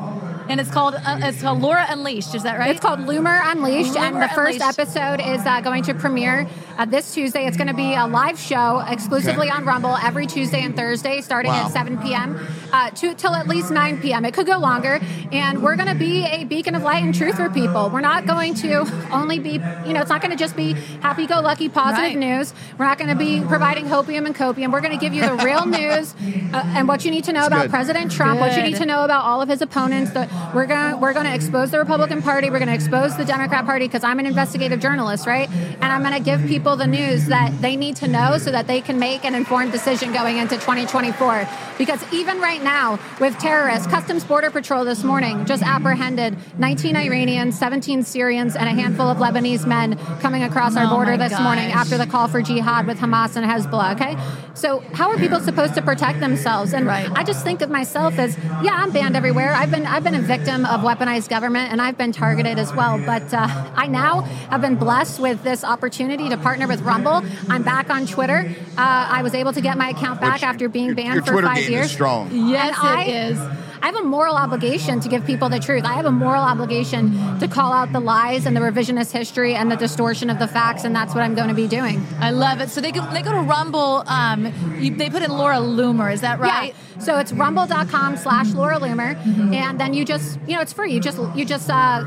and 0.49 0.61
it's 0.61 0.71
called 0.71 0.95
uh, 0.95 1.19
it's 1.23 1.43
called 1.43 1.61
Laura 1.61 1.87
Unleashed. 1.89 2.35
Is 2.35 2.43
that 2.43 2.59
right? 2.59 2.71
It's 2.71 2.81
called 2.81 3.01
Loomer 3.01 3.41
Unleashed, 3.45 3.97
and 3.97 4.17
the 4.21 4.29
first 4.29 4.61
Unleashed. 4.61 4.79
episode 4.79 5.21
is 5.21 5.45
uh, 5.47 5.61
going 5.61 5.83
to 5.85 5.95
premiere 5.95 6.47
uh, 6.79 6.85
this 6.85 7.15
Tuesday. 7.15 7.47
It's 7.47 7.57
going 7.57 7.69
to 7.69 7.75
be 7.75 7.95
a 7.95 8.07
live 8.07 8.39
show 8.39 8.81
exclusively 8.89 9.49
Okay. 9.49 9.57
on 9.57 9.65
Rumble 9.65 9.97
every 9.97 10.27
Tuesday 10.27 10.63
and 10.63 10.75
Thursday, 10.77 11.21
starting 11.21 11.51
Wow. 11.53 11.67
at 11.67 11.73
7 11.73 11.99
p.m. 11.99 12.41
Uh, 12.73 12.91
to 12.91 13.15
till 13.15 13.35
at 13.35 13.47
least 13.49 13.71
9 13.71 14.01
p.m. 14.01 14.25
It 14.25 14.35
could 14.35 14.47
go 14.47 14.59
longer, 14.59 15.01
and 15.33 15.63
we're 15.63 15.77
going 15.77 15.89
to 15.89 15.95
be 15.95 16.25
a 16.25 16.45
beacon 16.45 16.75
of 16.75 16.83
light 16.83 17.03
and 17.03 17.15
truth 17.15 17.37
for 17.37 17.49
people. 17.51 17.91
We're 17.91 18.01
not 18.01 18.27
going 18.27 18.55
to 18.57 18.81
only 19.13 19.39
be, 19.39 19.53
you 19.87 19.93
know, 19.93 20.01
it's 20.01 20.11
not 20.11 20.21
going 20.21 20.31
to 20.33 20.37
just 20.37 20.57
be 20.57 20.73
happy-go-lucky 21.01 21.69
positive 21.69 21.95
Right. 22.05 22.17
news. 22.17 22.53
We're 22.79 22.87
not 22.87 22.99
going 22.99 23.11
to 23.11 23.17
be 23.17 23.41
providing 23.41 23.85
hopium 23.87 24.27
and 24.27 24.35
copium. 24.35 24.73
We're 24.73 24.81
going 24.81 24.99
to 24.99 25.03
give 25.05 25.15
you 25.15 25.23
the 25.23 25.37
real 25.45 25.65
news 25.81 26.15
uh, 26.53 26.63
and 26.77 26.89
what 26.89 27.05
you 27.05 27.11
need 27.11 27.25
to 27.25 27.33
know 27.33 27.47
about 27.47 27.63
good. 27.63 27.71
President 27.71 28.11
Trump, 28.11 28.41
what 28.41 28.57
you 28.57 28.63
need 28.63 28.77
to 28.77 28.87
know 28.87 29.05
about 29.05 29.25
all 29.25 29.41
of 29.43 29.49
his 29.49 29.63
opponents. 29.63 30.11
The, 30.13 30.29
we're 30.55 30.67
gonna 30.67 30.97
we're 30.97 31.13
gonna 31.13 31.35
expose 31.35 31.71
the 31.71 31.79
Republican 31.79 32.23
Party. 32.23 32.51
We're 32.51 32.59
gonna 32.59 32.75
expose 32.75 33.17
the 33.17 33.25
Democrat 33.25 33.65
Party 33.65 33.87
because 33.87 34.05
I'm 34.05 34.19
an 34.19 34.27
investigative 34.27 34.81
journalist, 34.81 35.27
right? 35.27 35.49
And 35.51 35.85
I'm 35.85 36.03
gonna 36.03 36.21
give 36.21 36.45
people 36.47 36.77
the 36.77 36.87
news 36.87 37.27
that 37.27 37.61
they 37.61 37.77
need 37.77 37.97
to 37.97 38.09
know 38.09 38.39
so 38.39 38.51
that 38.51 38.67
they 38.67 38.81
can 38.81 38.99
make 38.99 39.25
an 39.25 39.35
informed 39.35 39.73
decision 39.73 40.13
going 40.13 40.39
into 40.39 40.57
2024. 40.57 41.49
Because 41.79 42.01
even 42.13 42.41
right 42.41 42.63
now, 42.63 42.99
with 43.21 43.37
terrorists, 43.39 43.87
Customs 43.89 44.25
Border 44.25 44.51
Patrol 44.51 44.85
this 44.85 45.03
morning 45.05 45.45
just 45.45 45.63
apprehended 45.63 46.37
19 46.59 46.97
Iranians, 46.97 47.59
17 47.59 48.03
Syrians, 48.05 48.55
and 48.57 48.69
a 48.69 48.73
handful 48.73 49.09
of 49.09 49.19
Lebanese 49.19 49.67
men 49.67 49.97
coming 50.21 50.43
across 50.45 50.77
our 50.77 50.87
Oh 50.87 50.91
border 50.91 51.17
my 51.17 51.29
this 51.29 51.41
morning 51.41 51.73
after 51.73 51.99
the 51.99 52.07
call 52.07 52.29
for 52.29 52.43
jihad 52.43 52.87
with 52.87 52.99
Hamas 52.99 53.37
and 53.37 53.45
Hezbollah. 53.45 53.95
Okay, 53.95 54.17
so 54.55 54.81
how 54.93 55.11
are 55.11 55.19
people 55.19 55.41
supposed 55.41 55.75
to 55.75 55.83
protect 55.83 56.21
themselves? 56.21 56.73
And 56.73 56.87
Right. 56.87 57.11
I 57.15 57.25
just 57.25 57.43
think 57.45 57.63
of 57.63 57.71
myself 57.71 58.19
as, 58.19 58.37
yeah, 58.63 58.75
I'm 58.75 58.91
banned 58.91 59.17
everywhere. 59.17 59.53
I've 59.55 59.71
been 59.71 59.87
I've 59.87 60.05
been 60.05 60.15
victim 60.25 60.65
of 60.65 60.81
weaponized 60.81 61.29
government, 61.29 61.71
and 61.73 61.81
I've 61.81 61.97
been 61.99 62.13
targeted 62.13 62.59
as 62.59 62.73
well. 62.75 62.99
But 63.05 63.33
uh, 63.33 63.47
I 63.77 63.87
now 63.87 64.23
have 64.51 64.61
been 64.61 64.77
blessed 64.77 65.21
with 65.21 65.43
this 65.45 65.63
opportunity 65.65 66.29
to 66.31 66.37
partner 66.37 66.67
with 66.67 66.81
Rumble. 66.83 67.23
I'm 67.49 67.63
back 67.63 67.91
on 67.91 68.07
Twitter. 68.07 68.51
Uh, 68.77 68.81
I 69.11 69.23
was 69.23 69.35
able 69.35 69.53
to 69.53 69.61
get 69.61 69.77
my 69.79 69.91
account 69.91 70.21
back 70.21 70.35
Which- 70.35 70.43
after 70.43 70.69
being 70.69 70.87
your- 70.87 70.95
banned 70.95 71.15
your 71.15 71.25
for 71.25 71.33
Twitter 71.33 71.47
five 71.49 71.57
game 71.57 71.65
is 71.65 71.71
years. 71.71 71.91
strong. 71.93 72.31
Yes, 72.33 72.77
And 72.83 72.89
I- 72.89 73.03
it 73.05 73.31
is. 73.33 73.39
I 73.85 73.89
have 73.89 73.97
a 73.97 74.03
moral 74.03 74.37
obligation 74.37 74.99
to 75.01 75.11
give 75.11 75.27
people 75.27 75.51
the 75.51 75.61
truth. 75.61 75.85
I 75.85 75.93
have 75.93 76.07
a 76.07 76.11
moral 76.11 76.43
obligation 76.43 77.39
to 77.39 77.47
call 77.47 77.71
out 77.71 77.93
the 77.93 78.01
lies 78.01 78.47
and 78.47 78.57
the 78.57 78.61
revisionist 78.63 79.13
history 79.13 79.55
and 79.55 79.71
the 79.71 79.77
distortion 79.77 80.31
of 80.31 80.39
the 80.39 80.49
facts, 80.49 80.85
and 80.85 80.97
that's 80.97 81.15
what 81.15 81.23
I'm 81.23 81.35
going 81.35 81.49
to 81.49 81.55
be 81.55 81.69
doing. 81.69 82.03
I 82.19 82.31
love 82.31 82.63
it. 82.63 82.71
So 82.71 82.81
they 82.81 82.93
go, 82.93 83.07
they 83.13 83.21
go 83.21 83.33
to 83.33 83.43
Rumble. 83.43 84.03
Um, 84.07 84.47
you, 84.81 84.97
they 84.97 85.11
put 85.11 85.23
in 85.23 85.31
Laura 85.31 85.57
Loomer. 85.57 86.11
Is 86.11 86.23
that 86.23 86.39
right? 86.41 86.75
Yeah. 86.97 86.99
So 86.99 87.19
it's 87.19 87.31
rumble.com 87.35 88.17
slash 88.17 88.55
Laura 88.55 88.79
Loomer. 88.79 89.17
And 89.53 89.79
then 89.79 89.93
you 89.93 90.07
just, 90.07 90.39
you 90.47 90.55
know, 90.55 90.63
it's 90.63 90.73
free. 90.73 90.91
You 90.91 91.01
just, 91.01 91.19
you 91.37 91.45
just, 91.45 91.69
uh, 91.69 92.07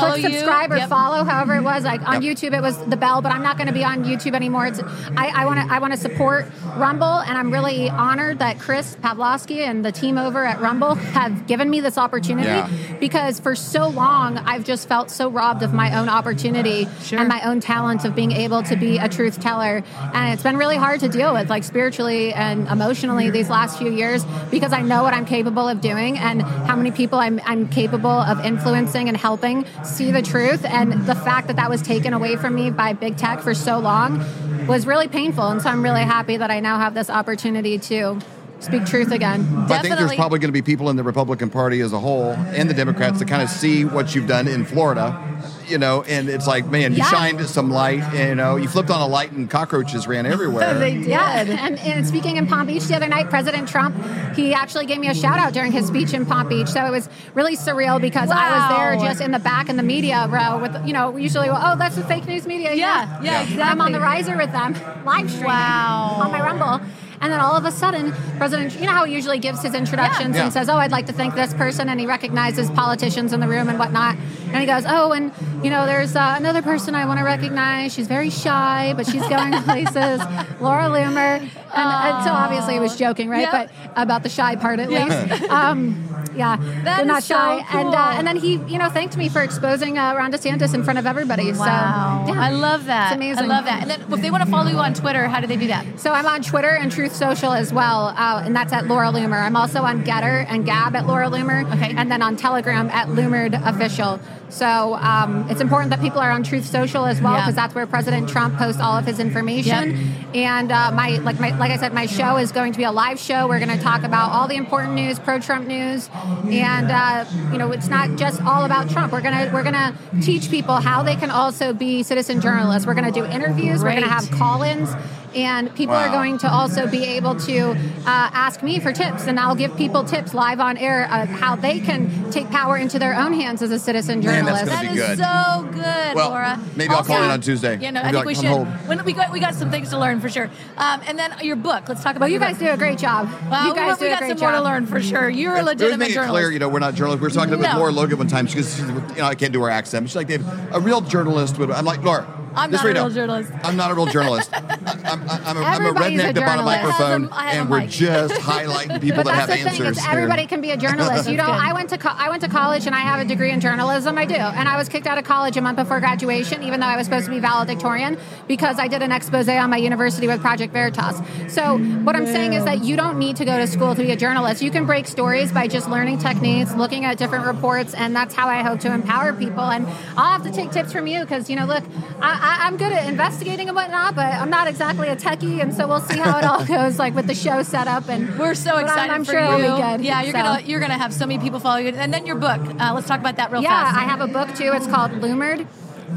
Follow 0.00 0.10
click 0.12 0.22
you. 0.24 0.38
subscribe 0.38 0.72
or 0.72 0.76
Yep. 0.78 0.88
follow, 0.88 1.24
however 1.24 1.56
it 1.56 1.62
was. 1.62 1.84
Like 1.84 2.06
on 2.06 2.22
Yep. 2.22 2.36
YouTube, 2.36 2.54
it 2.56 2.62
was 2.62 2.76
the 2.86 2.96
bell, 2.96 3.20
but 3.22 3.32
I'm 3.32 3.42
not 3.42 3.56
going 3.56 3.66
to 3.68 3.72
be 3.72 3.84
on 3.84 4.04
YouTube 4.04 4.34
anymore. 4.34 4.66
It's 4.66 4.80
I 5.16 5.44
want 5.44 5.60
to 5.60 5.74
I 5.74 5.78
want 5.78 5.92
to 5.92 5.98
support 5.98 6.46
Rumble, 6.76 7.20
and 7.20 7.36
I'm 7.38 7.50
really 7.52 7.88
honored 7.90 8.38
that 8.40 8.58
Chris 8.58 8.96
Pavlovski 9.02 9.58
and 9.66 9.84
the 9.84 9.92
team 9.92 10.18
over 10.18 10.44
at 10.44 10.60
Rumble 10.60 10.94
have 10.94 11.46
given 11.46 11.70
me 11.70 11.80
this 11.80 11.96
opportunity 11.98 12.48
Yeah. 12.48 12.68
because 13.00 13.40
for 13.40 13.54
so 13.54 13.88
long 13.88 14.38
I've 14.38 14.64
just 14.64 14.88
felt 14.88 15.10
so 15.10 15.28
robbed 15.30 15.62
of 15.62 15.72
my 15.72 15.98
own 15.98 16.08
opportunity 16.08 16.86
Sure. 17.02 17.18
and 17.18 17.28
my 17.28 17.40
own 17.42 17.60
talent 17.60 18.04
of 18.04 18.14
being 18.14 18.32
able 18.32 18.62
to 18.64 18.76
be 18.76 18.98
a 18.98 19.08
truth 19.08 19.40
teller, 19.40 19.82
and 20.14 20.32
it's 20.34 20.42
been 20.42 20.56
really 20.56 20.76
hard 20.76 21.00
to 21.00 21.08
deal 21.08 21.32
with, 21.32 21.48
like 21.50 21.64
spiritually 21.64 22.32
and 22.34 22.68
emotionally, 22.68 23.30
these 23.30 23.48
last 23.50 23.78
few 23.78 23.90
years 23.90 24.24
because 24.50 24.72
I 24.72 24.82
know 24.82 25.02
what 25.02 25.14
I'm 25.14 25.24
capable 25.24 25.68
of 25.68 25.80
doing 25.80 26.18
and 26.18 26.42
how 26.42 26.76
many 26.76 26.90
people 26.90 27.18
I'm, 27.18 27.40
I'm 27.46 27.68
capable 27.68 28.10
of 28.10 28.44
influencing 28.44 29.08
and 29.08 29.16
helping 29.16 29.64
see 29.86 30.10
the 30.10 30.22
truth. 30.22 30.64
And 30.64 31.06
the 31.06 31.14
fact 31.14 31.46
that 31.46 31.56
that 31.56 31.70
was 31.70 31.82
taken 31.82 32.12
away 32.12 32.36
from 32.36 32.54
me 32.54 32.70
by 32.70 32.92
big 32.92 33.16
tech 33.16 33.40
for 33.40 33.54
so 33.54 33.78
long 33.78 34.18
was 34.66 34.86
really 34.86 35.08
painful. 35.08 35.48
And 35.48 35.62
so 35.62 35.70
I'm 35.70 35.82
really 35.82 36.02
happy 36.02 36.36
that 36.36 36.50
I 36.50 36.60
now 36.60 36.78
have 36.78 36.94
this 36.94 37.08
opportunity 37.08 37.78
to 37.78 38.18
speak 38.60 38.86
truth 38.86 39.12
again. 39.12 39.44
But 39.68 39.72
I 39.72 39.82
think 39.82 39.96
there's 39.96 40.14
probably 40.14 40.38
going 40.38 40.48
to 40.48 40.52
be 40.52 40.62
people 40.62 40.88
in 40.90 40.96
the 40.96 41.02
Republican 41.04 41.50
Party 41.50 41.80
as 41.80 41.92
a 41.92 41.98
whole 41.98 42.30
and 42.32 42.68
the 42.70 42.74
Democrats 42.74 43.18
that 43.18 43.28
kind 43.28 43.42
of 43.42 43.48
see 43.50 43.84
what 43.84 44.14
you've 44.14 44.26
done 44.26 44.48
in 44.48 44.64
Florida, 44.64 45.22
you 45.68 45.78
know, 45.78 46.02
and 46.04 46.28
it's 46.28 46.46
like, 46.46 46.66
man, 46.66 46.92
you 46.92 46.98
Yeah. 46.98 47.04
shined 47.10 47.40
some 47.46 47.70
light, 47.70 48.02
and, 48.14 48.28
you 48.30 48.34
know, 48.34 48.56
you 48.56 48.66
flipped 48.68 48.90
on 48.90 49.00
a 49.00 49.06
light 49.06 49.30
and 49.32 49.48
cockroaches 49.50 50.06
ran 50.08 50.24
everywhere. 50.36 50.74
They 50.78 50.94
did. 50.94 51.06
Yeah, 51.06 51.40
and, 51.42 51.78
and 51.78 52.06
speaking 52.06 52.36
in 52.38 52.46
Palm 52.46 52.66
Beach 52.66 52.84
the 52.84 52.96
other 52.96 53.08
night, 53.08 53.28
President 53.30 53.68
Trump, 53.68 53.94
he 54.34 54.54
actually 54.54 54.86
gave 54.86 54.98
me 55.00 55.08
a 55.08 55.14
shout 55.14 55.38
out 55.38 55.52
during 55.52 55.70
his 55.72 55.86
speech 55.86 56.12
in 56.14 56.24
Palm 56.26 56.48
Beach. 56.48 56.68
So 56.68 56.84
it 56.84 56.90
was 56.90 57.08
really 57.34 57.56
surreal 57.56 58.00
because 58.00 58.30
I 58.30 58.50
was 58.58 58.76
there 58.76 59.08
just 59.08 59.20
in 59.20 59.32
the 59.32 59.38
back 59.38 59.68
in 59.68 59.76
the 59.76 59.82
media 59.82 60.26
row 60.28 60.58
with, 60.60 60.86
you 60.86 60.92
know, 60.92 61.16
usually, 61.16 61.48
oh, 61.50 61.76
that's 61.76 61.96
the 61.96 62.04
fake 62.04 62.26
news 62.26 62.46
media. 62.46 62.72
Yeah, 62.74 63.20
yeah, 63.20 63.22
Yeah. 63.22 63.42
exactly. 63.42 63.62
I'm 63.62 63.80
on 63.80 63.92
the 63.92 64.00
riser 64.00 64.36
with 64.36 64.52
them, 64.52 64.74
live 65.04 65.28
streaming 65.30 65.48
Wow. 65.48 66.18
on 66.22 66.32
my 66.32 66.40
Rumble. 66.40 66.80
And 67.20 67.32
then 67.32 67.40
all 67.40 67.54
of 67.56 67.64
a 67.64 67.70
sudden, 67.70 68.12
President, 68.38 68.74
you 68.78 68.86
know 68.86 68.92
how 68.92 69.04
he 69.04 69.14
usually 69.14 69.38
gives 69.38 69.62
his 69.62 69.74
introductions 69.74 70.36
Yeah. 70.36 70.44
and 70.44 70.52
says, 70.52 70.68
"Oh, 70.68 70.76
I'd 70.76 70.92
like 70.92 71.06
to 71.06 71.12
thank 71.12 71.34
this 71.34 71.54
person," 71.54 71.88
and 71.88 71.98
he 71.98 72.06
recognizes 72.06 72.70
politicians 72.70 73.32
in 73.32 73.40
the 73.40 73.48
room 73.48 73.68
and 73.68 73.78
whatnot. 73.78 74.16
And 74.52 74.56
he 74.56 74.66
goes, 74.66 74.84
"Oh, 74.86 75.12
and 75.12 75.32
you 75.62 75.70
know, 75.70 75.86
there's 75.86 76.14
uh, 76.14 76.34
another 76.38 76.62
person 76.62 76.94
I 76.94 77.04
want 77.06 77.18
to 77.18 77.24
recognize. 77.24 77.92
She's 77.94 78.06
very 78.08 78.30
shy, 78.30 78.92
but 78.96 79.06
she's 79.06 79.26
going 79.28 79.52
places. 79.62 80.20
Laura 80.60 80.84
Loomer." 80.84 81.40
And, 81.40 81.50
and 81.74 82.24
so 82.24 82.30
obviously 82.32 82.74
he 82.74 82.80
was 82.80 82.96
joking, 82.96 83.28
right? 83.28 83.40
Yep. 83.42 83.52
But 83.52 83.70
about 84.02 84.22
the 84.22 84.28
shy 84.28 84.56
part 84.56 84.78
at 84.80 84.90
Yeah. 84.90 85.04
least. 85.28 85.50
Um, 85.56 86.08
yeah, 86.36 86.56
That 86.56 86.98
they're 86.98 87.06
not 87.06 87.22
so 87.22 87.34
shy. 87.34 87.64
And 87.72 87.94
uh, 87.94 88.14
and 88.16 88.26
then 88.26 88.36
he, 88.36 88.54
you 88.66 88.78
know, 88.78 88.88
thanked 88.88 89.16
me 89.16 89.28
for 89.28 89.42
exposing 89.42 89.98
uh, 89.98 90.14
Ron 90.14 90.32
DeSantis 90.32 90.74
in 90.74 90.84
front 90.84 90.98
of 90.98 91.06
everybody. 91.06 91.52
Wow. 91.52 92.24
So 92.26 92.34
yeah. 92.34 92.40
I 92.40 92.50
love 92.50 92.86
that. 92.86 93.12
It's 93.12 93.16
amazing. 93.16 93.44
I 93.44 93.46
love 93.46 93.64
that. 93.64 93.82
And 93.82 93.90
then 93.90 94.00
if 94.12 94.20
they 94.20 94.30
want 94.30 94.44
to 94.44 94.50
follow 94.50 94.70
you 94.70 94.78
on 94.78 94.94
Twitter, 94.94 95.26
how 95.28 95.40
do 95.40 95.46
they 95.46 95.56
do 95.56 95.66
that? 95.68 95.84
So 95.98 96.12
I'm 96.12 96.26
on 96.26 96.42
Twitter 96.42 96.70
and 96.70 96.90
Truth 96.92 97.14
Social 97.14 97.52
as 97.52 97.72
well, 97.72 98.14
uh, 98.16 98.42
and 98.44 98.54
that's 98.54 98.72
at 98.72 98.86
Laura 98.86 99.08
Loomer. 99.08 99.40
I'm 99.40 99.56
also 99.56 99.82
on 99.82 100.04
GETTR 100.04 100.46
and 100.48 100.64
Gab 100.64 100.94
at 100.96 101.06
Laura 101.06 101.28
Loomer, 101.28 101.64
Okay. 101.74 101.94
and 101.96 102.10
then 102.10 102.22
on 102.22 102.36
Telegram 102.36 102.88
at 102.90 103.08
Loomered 103.08 103.54
Official. 103.66 104.20
So 104.48 104.94
um, 104.94 105.48
it's 105.50 105.60
important 105.60 105.90
that 105.90 106.00
people 106.00 106.20
are 106.20 106.30
on 106.30 106.42
Truth 106.42 106.66
Social 106.66 107.04
as 107.04 107.20
well 107.20 107.34
Yeah. 107.34 107.40
because 107.42 107.54
that's 107.56 107.74
where 107.74 107.86
President 107.86 108.28
Trump 108.28 108.56
posts 108.56 108.80
all 108.80 108.96
of 108.96 109.04
his 109.04 109.18
information. 109.18 110.12
And 110.34 110.70
uh, 110.70 110.92
my 110.92 111.18
like 111.18 111.40
my 111.40 111.56
like 111.58 111.70
I 111.70 111.76
said, 111.76 111.92
my 111.92 112.06
show 112.06 112.36
is 112.36 112.52
going 112.52 112.72
to 112.72 112.78
be 112.78 112.84
a 112.84 112.92
live 112.92 113.18
show. 113.18 113.48
We're 113.48 113.58
going 113.58 113.76
to 113.76 113.82
talk 113.82 114.02
about 114.04 114.30
all 114.32 114.46
the 114.48 114.56
important 114.56 114.94
news, 114.94 115.18
pro-Trump 115.18 115.66
news, 115.66 116.08
and 116.50 116.90
uh, 116.90 117.24
you 117.52 117.58
know 117.58 117.72
it's 117.72 117.88
not 117.88 118.16
just 118.16 118.40
all 118.42 118.64
about 118.64 118.88
Trump. 118.90 119.12
We're 119.12 119.20
gonna 119.20 119.50
we're 119.52 119.62
gonna 119.64 119.94
teach 120.22 120.50
people 120.50 120.76
how 120.76 121.02
they 121.02 121.16
can 121.16 121.30
also 121.30 121.72
be 121.72 122.02
citizen 122.02 122.40
journalists. 122.40 122.86
We're 122.86 122.94
going 122.94 123.12
to 123.12 123.20
do 123.20 123.24
interviews. 123.26 123.82
We're 123.82 123.90
going 123.90 124.02
to 124.02 124.08
have 124.08 124.30
call-ins 124.30 124.90
and 125.36 125.74
people 125.76 125.94
are 125.94 126.08
going 126.08 126.38
to 126.38 126.50
also 126.50 126.86
be 126.86 127.04
able 127.04 127.34
to 127.40 127.70
uh, 127.70 127.74
ask 128.06 128.62
me 128.62 128.80
for 128.80 128.92
tips, 128.92 129.26
and 129.26 129.38
I'll 129.38 129.54
give 129.54 129.76
people 129.76 130.02
tips 130.04 130.34
live 130.34 130.58
on 130.60 130.76
air 130.78 131.04
of 131.12 131.28
how 131.28 131.54
they 131.56 131.78
can 131.80 132.30
take 132.30 132.50
power 132.50 132.76
into 132.76 132.98
their 132.98 133.14
own 133.14 133.32
hands 133.34 133.62
as 133.62 133.70
a 133.70 133.78
citizen 133.78 134.20
Man, 134.20 134.44
that's 134.46 134.62
journalist. 134.62 134.66
That 134.66 134.82
be 134.94 134.98
is 134.98 135.06
good. 135.06 135.18
so 135.18 135.62
good, 135.82 136.14
Well, 136.16 136.30
Laura. 136.30 136.60
maybe 136.74 136.92
I'll 136.94 137.04
call 137.04 137.22
in 137.22 137.30
on 137.30 137.40
Tuesday. 137.40 137.76
Yeah, 137.78 137.90
no, 137.90 138.02
Maybe 138.02 138.16
I 138.18 138.22
think 138.24 138.46
I'll 138.46 138.64
we 138.64 138.68
should. 138.74 138.88
When 138.88 139.04
we 139.04 139.12
got 139.12 139.32
we 139.32 139.40
got 139.40 139.54
some 139.54 139.70
things 139.70 139.90
to 139.90 139.98
learn 139.98 140.20
for 140.20 140.28
sure. 140.28 140.50
Um, 140.76 141.00
and 141.06 141.18
then 141.18 141.34
your 141.42 141.56
book. 141.56 141.88
Let's 141.88 142.02
talk 142.02 142.16
about 142.16 142.20
Well, 142.26 142.28
you 142.30 142.38
guys 142.38 142.58
book. 142.58 142.68
do 142.68 142.72
a 142.72 142.76
great 142.76 142.98
job. 142.98 143.28
Well, 143.50 143.68
you 143.68 143.74
guys 143.74 143.98
we, 143.98 143.98
do 143.98 144.04
we 144.06 144.10
a 144.10 144.14
got 144.14 144.18
great 144.20 144.28
some 144.30 144.38
job. 144.38 144.50
more 144.52 144.58
to 144.58 144.64
learn 144.64 144.86
for 144.86 145.02
sure. 145.02 145.28
You're 145.28 145.54
a 145.54 145.58
It 145.58 145.62
was 145.62 145.66
legitimate 145.74 145.98
making 145.98 146.12
it 146.12 146.14
journalist. 146.14 146.32
clear, 146.32 146.50
you 146.52 146.58
know, 146.58 146.68
we're 146.68 146.78
not 146.78 146.94
journalists. 146.94 147.20
We 147.20 147.26
were 147.26 147.30
talking 147.34 147.50
with 147.50 147.60
No. 147.60 147.78
Laura 147.78 147.92
Logan 147.92 148.18
one 148.18 148.26
time. 148.28 148.46
She 148.46 148.56
goes, 148.56 148.78
you 148.80 148.86
know, 148.86 149.24
I 149.24 149.34
can't 149.34 149.52
do 149.52 149.62
her 149.62 149.70
accent. 149.70 150.08
She's 150.08 150.16
like, 150.16 150.28
Dave, 150.28 150.46
a 150.72 150.80
real 150.80 151.00
journalist 151.02 151.58
would. 151.58 151.70
I'm 151.70 151.84
like, 151.84 152.02
Laura. 152.02 152.26
I'm 152.56 152.70
just 152.70 152.84
not 152.84 152.90
a 152.90 152.94
real 152.94 153.08
know, 153.08 153.14
journalist. 153.14 153.52
I'm 153.62 153.76
not 153.76 153.90
a 153.90 153.94
real 153.94 154.06
journalist. 154.06 154.50
I- 154.54 154.60
I'm, 155.06 155.22
I'm, 155.28 155.56
a, 155.56 155.60
I'm 155.60 155.86
a 155.86 155.92
redneck 156.00 156.30
a 156.30 156.32
that 156.32 156.46
bought 156.46 156.58
a 156.58 156.62
microphone, 156.62 157.28
I 157.28 157.28
have 157.28 157.30
a- 157.30 157.34
I 157.34 157.44
have 157.44 157.56
a 157.56 157.60
and 157.60 157.70
we're 157.70 157.80
mic. 157.80 157.90
just 157.90 158.34
highlighting 158.34 159.00
people 159.06 159.22
But 159.22 159.26
that 159.26 159.34
have 159.34 159.48
that's 159.48 159.62
the 159.62 159.68
answers. 159.68 159.78
thing; 159.78 160.04
is 160.04 160.04
everybody 160.08 160.46
can 160.46 160.60
be 160.60 160.70
a 160.70 160.76
journalist. 160.76 161.28
you 161.30 161.36
know, 161.36 161.44
I 161.44 161.72
went 161.72 161.90
to 161.90 161.98
co- 161.98 162.08
I 162.16 162.28
went 162.30 162.42
to 162.42 162.48
college 162.48 162.86
and 162.86 162.94
I 162.94 163.00
have 163.00 163.20
a 163.20 163.24
degree 163.24 163.50
in 163.52 163.60
journalism. 163.60 164.16
I 164.18 164.24
do, 164.24 164.34
and 164.34 164.68
I 164.68 164.76
was 164.76 164.88
kicked 164.88 165.06
out 165.06 165.18
of 165.18 165.24
college 165.24 165.56
a 165.56 165.60
month 165.60 165.76
before 165.76 166.00
graduation, 166.00 166.62
even 166.62 166.80
though 166.80 166.86
I 166.86 166.96
was 166.96 167.06
supposed 167.06 167.26
to 167.26 167.30
be 167.30 167.40
valedictorian 167.40 168.18
because 168.48 168.78
I 168.78 168.88
did 168.88 169.02
an 169.02 169.12
expose 169.12 169.48
on 169.48 169.70
my 169.70 169.76
university 169.76 170.26
with 170.26 170.40
Project 170.40 170.72
Veritas. 170.72 171.20
So 171.48 171.78
what 171.78 172.16
I'm 172.16 172.26
saying 172.26 172.54
is 172.54 172.64
that 172.64 172.82
you 172.84 172.96
don't 172.96 173.18
need 173.18 173.36
to 173.36 173.44
go 173.44 173.58
to 173.58 173.66
school 173.66 173.94
to 173.94 174.02
be 174.02 174.10
a 174.10 174.16
journalist. 174.16 174.62
You 174.62 174.70
can 174.70 174.86
break 174.86 175.06
stories 175.06 175.52
by 175.52 175.68
just 175.68 175.88
learning 175.88 176.18
techniques, 176.18 176.74
looking 176.74 177.04
at 177.04 177.16
different 177.18 177.46
reports, 177.46 177.94
and 177.94 178.14
that's 178.16 178.34
how 178.34 178.48
I 178.48 178.62
hope 178.62 178.80
to 178.80 178.92
empower 178.92 179.32
people. 179.32 179.60
And 179.64 179.86
I'll 180.16 180.32
have 180.38 180.42
to 180.44 180.50
take 180.50 180.70
tips 180.72 180.92
from 180.92 181.06
you 181.06 181.20
because 181.20 181.48
you 181.48 181.56
know, 181.56 181.64
look, 181.66 181.84
I, 182.20 182.45
I, 182.46 182.66
I'm 182.66 182.76
good 182.76 182.92
at 182.92 183.08
investigating 183.08 183.68
and 183.68 183.74
whatnot, 183.76 184.14
but 184.14 184.26
I'm 184.32 184.50
not 184.50 184.68
exactly 184.68 185.08
a 185.08 185.16
techie, 185.16 185.60
and 185.60 185.74
so 185.74 185.86
we'll 185.88 186.00
see 186.00 186.18
how 186.18 186.38
it 186.38 186.44
all 186.44 186.64
goes, 186.76 186.98
like 186.98 187.14
with 187.14 187.26
the 187.26 187.34
show 187.34 187.62
set 187.62 187.88
up. 187.88 188.08
and. 188.08 188.38
We're 188.38 188.54
so 188.54 188.72
I'm- 188.76 188.84
excited 188.84 189.12
I'm 189.12 189.24
for 189.24 189.32
sure 189.32 189.40
you. 189.40 189.64
it'll 189.64 189.76
be 189.76 189.82
good, 189.82 190.00
Yeah, 190.04 190.22
you're 190.22 190.32
so. 190.32 190.38
gonna 190.42 190.60
you're 190.62 190.80
gonna 190.80 190.98
have 190.98 191.12
so 191.12 191.26
many 191.26 191.40
people 191.42 191.58
follow 191.60 191.78
you. 191.78 191.88
And 191.88 192.12
then 192.14 192.26
your 192.26 192.36
book. 192.36 192.60
Uh, 192.80 192.92
let's 192.94 193.06
talk 193.08 193.20
about 193.20 193.36
that 193.36 193.50
real 193.50 193.62
Yeah, 193.62 193.70
fast. 193.70 193.96
Yeah, 193.96 194.02
I 194.02 194.04
have 194.04 194.20
a 194.20 194.26
book 194.28 194.54
too. 194.56 194.70
It's 194.74 194.86
called 194.86 195.10
Loomered. 195.12 195.66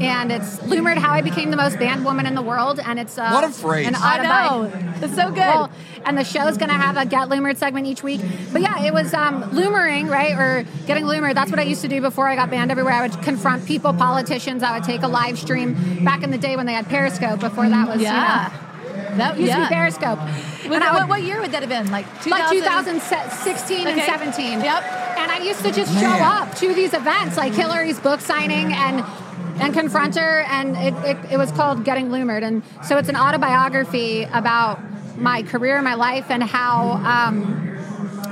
And 0.00 0.30
it's 0.30 0.58
Loomered 0.60 0.98
How 0.98 1.12
I 1.12 1.20
Became 1.20 1.50
the 1.50 1.56
Most 1.56 1.78
Banned 1.78 2.04
Woman 2.04 2.24
in 2.26 2.34
the 2.34 2.42
World. 2.42 2.78
And 2.78 2.98
it's 2.98 3.18
uh, 3.18 3.30
What 3.30 3.44
a 3.44 3.48
phrase. 3.48 3.88
An 3.88 3.96
I 3.96 4.22
know. 4.22 4.72
It's 5.02 5.14
so 5.14 5.28
good. 5.28 5.38
Well, 5.38 5.70
and 6.04 6.16
the 6.16 6.24
show's 6.24 6.56
going 6.56 6.68
to 6.68 6.76
have 6.76 6.96
a 6.96 7.04
Get 7.04 7.28
Loomered 7.28 7.56
segment 7.56 7.86
each 7.86 8.02
week. 8.02 8.20
But 8.52 8.62
yeah, 8.62 8.84
it 8.84 8.94
was 8.94 9.12
um, 9.12 9.50
loomering, 9.52 10.06
right? 10.06 10.32
Or 10.32 10.64
getting 10.86 11.04
loomered. 11.04 11.34
That's 11.34 11.50
what 11.50 11.58
I 11.58 11.64
used 11.64 11.82
to 11.82 11.88
do 11.88 12.00
before 12.00 12.28
I 12.28 12.36
got 12.36 12.50
banned 12.50 12.70
everywhere. 12.70 12.94
I 12.94 13.02
would 13.06 13.20
confront 13.22 13.66
people, 13.66 13.92
politicians. 13.92 14.62
I 14.62 14.76
would 14.76 14.84
take 14.84 15.02
a 15.02 15.08
live 15.08 15.38
stream 15.38 16.04
back 16.04 16.22
in 16.22 16.30
the 16.30 16.38
day 16.38 16.56
when 16.56 16.66
they 16.66 16.72
had 16.72 16.86
Periscope. 16.86 17.40
Before 17.40 17.68
that 17.68 17.88
was, 17.88 18.00
yeah. 18.00 18.12
That 18.12 18.60
you 19.12 19.16
know, 19.18 19.34
used 19.34 19.48
yeah. 19.48 19.56
to 19.56 19.68
be 19.68 19.74
Periscope. 19.74 20.18
What, 20.18 20.82
And 20.82 20.84
what, 20.84 20.94
would- 20.94 21.08
what 21.08 21.22
year 21.22 21.40
would 21.40 21.50
that 21.52 21.62
have 21.62 21.68
been? 21.68 21.90
Like 21.90 22.06
2000? 22.22 22.30
like 22.30 22.50
2016 22.50 23.86
and 23.88 24.00
17. 24.02 24.60
Yep. 24.60 24.82
And 25.18 25.30
I 25.32 25.38
used 25.42 25.62
to 25.64 25.72
just 25.72 25.92
show 25.98 26.06
up 26.08 26.54
to 26.56 26.72
these 26.74 26.94
events, 26.94 27.36
like 27.36 27.52
Hillary's 27.52 27.98
book 27.98 28.20
signing 28.20 28.72
and 28.72 29.04
and 29.60 29.74
confront 29.74 30.16
her, 30.16 30.42
and 30.42 30.76
it, 30.76 30.94
it, 31.04 31.32
it 31.32 31.36
was 31.36 31.50
called 31.52 31.84
Getting 31.84 32.08
Loomered. 32.08 32.42
And 32.42 32.62
so 32.84 32.98
it's 32.98 33.08
an 33.08 33.16
autobiography 33.16 34.24
about 34.24 34.80
my 35.18 35.42
career, 35.42 35.80
my 35.82 35.94
life, 35.94 36.30
and 36.30 36.42
how. 36.42 36.92
Um, 36.92 37.69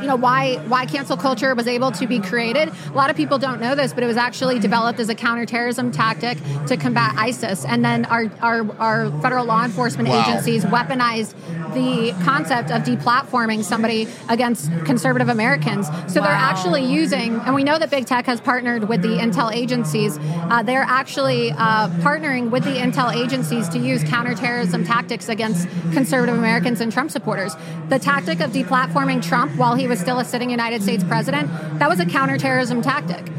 you 0.00 0.06
know 0.06 0.16
why 0.16 0.56
why 0.68 0.86
cancel 0.86 1.16
culture 1.16 1.54
was 1.54 1.66
able 1.66 1.90
to 1.92 2.06
be 2.06 2.20
created. 2.20 2.70
A 2.86 2.92
lot 2.92 3.10
of 3.10 3.16
people 3.16 3.38
don't 3.38 3.60
know 3.60 3.74
this, 3.74 3.92
but 3.92 4.02
it 4.02 4.06
was 4.06 4.16
actually 4.16 4.58
developed 4.58 5.00
as 5.00 5.08
a 5.08 5.14
counterterrorism 5.14 5.90
tactic 5.92 6.38
to 6.66 6.76
combat 6.76 7.14
ISIS, 7.16 7.64
and 7.64 7.84
then 7.84 8.04
our 8.06 8.30
our, 8.40 8.70
our 8.78 9.10
federal 9.22 9.44
law 9.44 9.64
enforcement 9.64 10.08
Wow. 10.08 10.22
agencies 10.22 10.64
weaponized 10.64 11.34
the 11.74 12.14
concept 12.24 12.70
of 12.70 12.82
deplatforming 12.82 13.62
somebody 13.64 14.08
against 14.28 14.70
conservative 14.84 15.28
Americans. 15.28 15.86
So 16.06 16.20
they're 16.20 16.30
actually 16.30 16.84
using, 16.84 17.34
and 17.40 17.54
we 17.54 17.64
know 17.64 17.78
that 17.78 17.90
big 17.90 18.06
tech 18.06 18.26
has 18.26 18.40
partnered 18.40 18.88
with 18.88 19.02
the 19.02 19.18
intel 19.18 19.52
agencies. 19.52 20.18
Uh, 20.18 20.62
they're 20.62 20.82
actually 20.88 21.50
uh, 21.52 21.88
partnering 22.00 22.50
with 22.50 22.64
the 22.64 22.76
intel 22.76 23.14
agencies 23.14 23.68
to 23.70 23.78
use 23.78 24.02
counterterrorism 24.04 24.84
tactics 24.84 25.28
against 25.28 25.68
conservative 25.92 26.36
Americans 26.36 26.80
and 26.80 26.92
Trump 26.92 27.10
supporters. 27.10 27.54
The 27.88 27.98
tactic 27.98 28.40
of 28.40 28.52
deplatforming 28.52 29.22
Trump 29.22 29.52
while 29.56 29.74
he 29.74 29.86
was 29.88 29.98
still 29.98 30.18
a 30.18 30.24
sitting 30.24 30.50
United 30.50 30.82
States 30.82 31.02
president, 31.04 31.48
that 31.78 31.88
was 31.88 32.00
a 32.00 32.06
counterterrorism 32.06 32.82
tactic. 32.82 33.30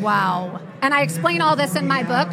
Wow. 0.00 0.60
And 0.82 0.94
I 0.94 1.02
explain 1.02 1.40
all 1.42 1.56
this 1.56 1.76
in 1.76 1.86
my 1.86 2.02
book. 2.02 2.28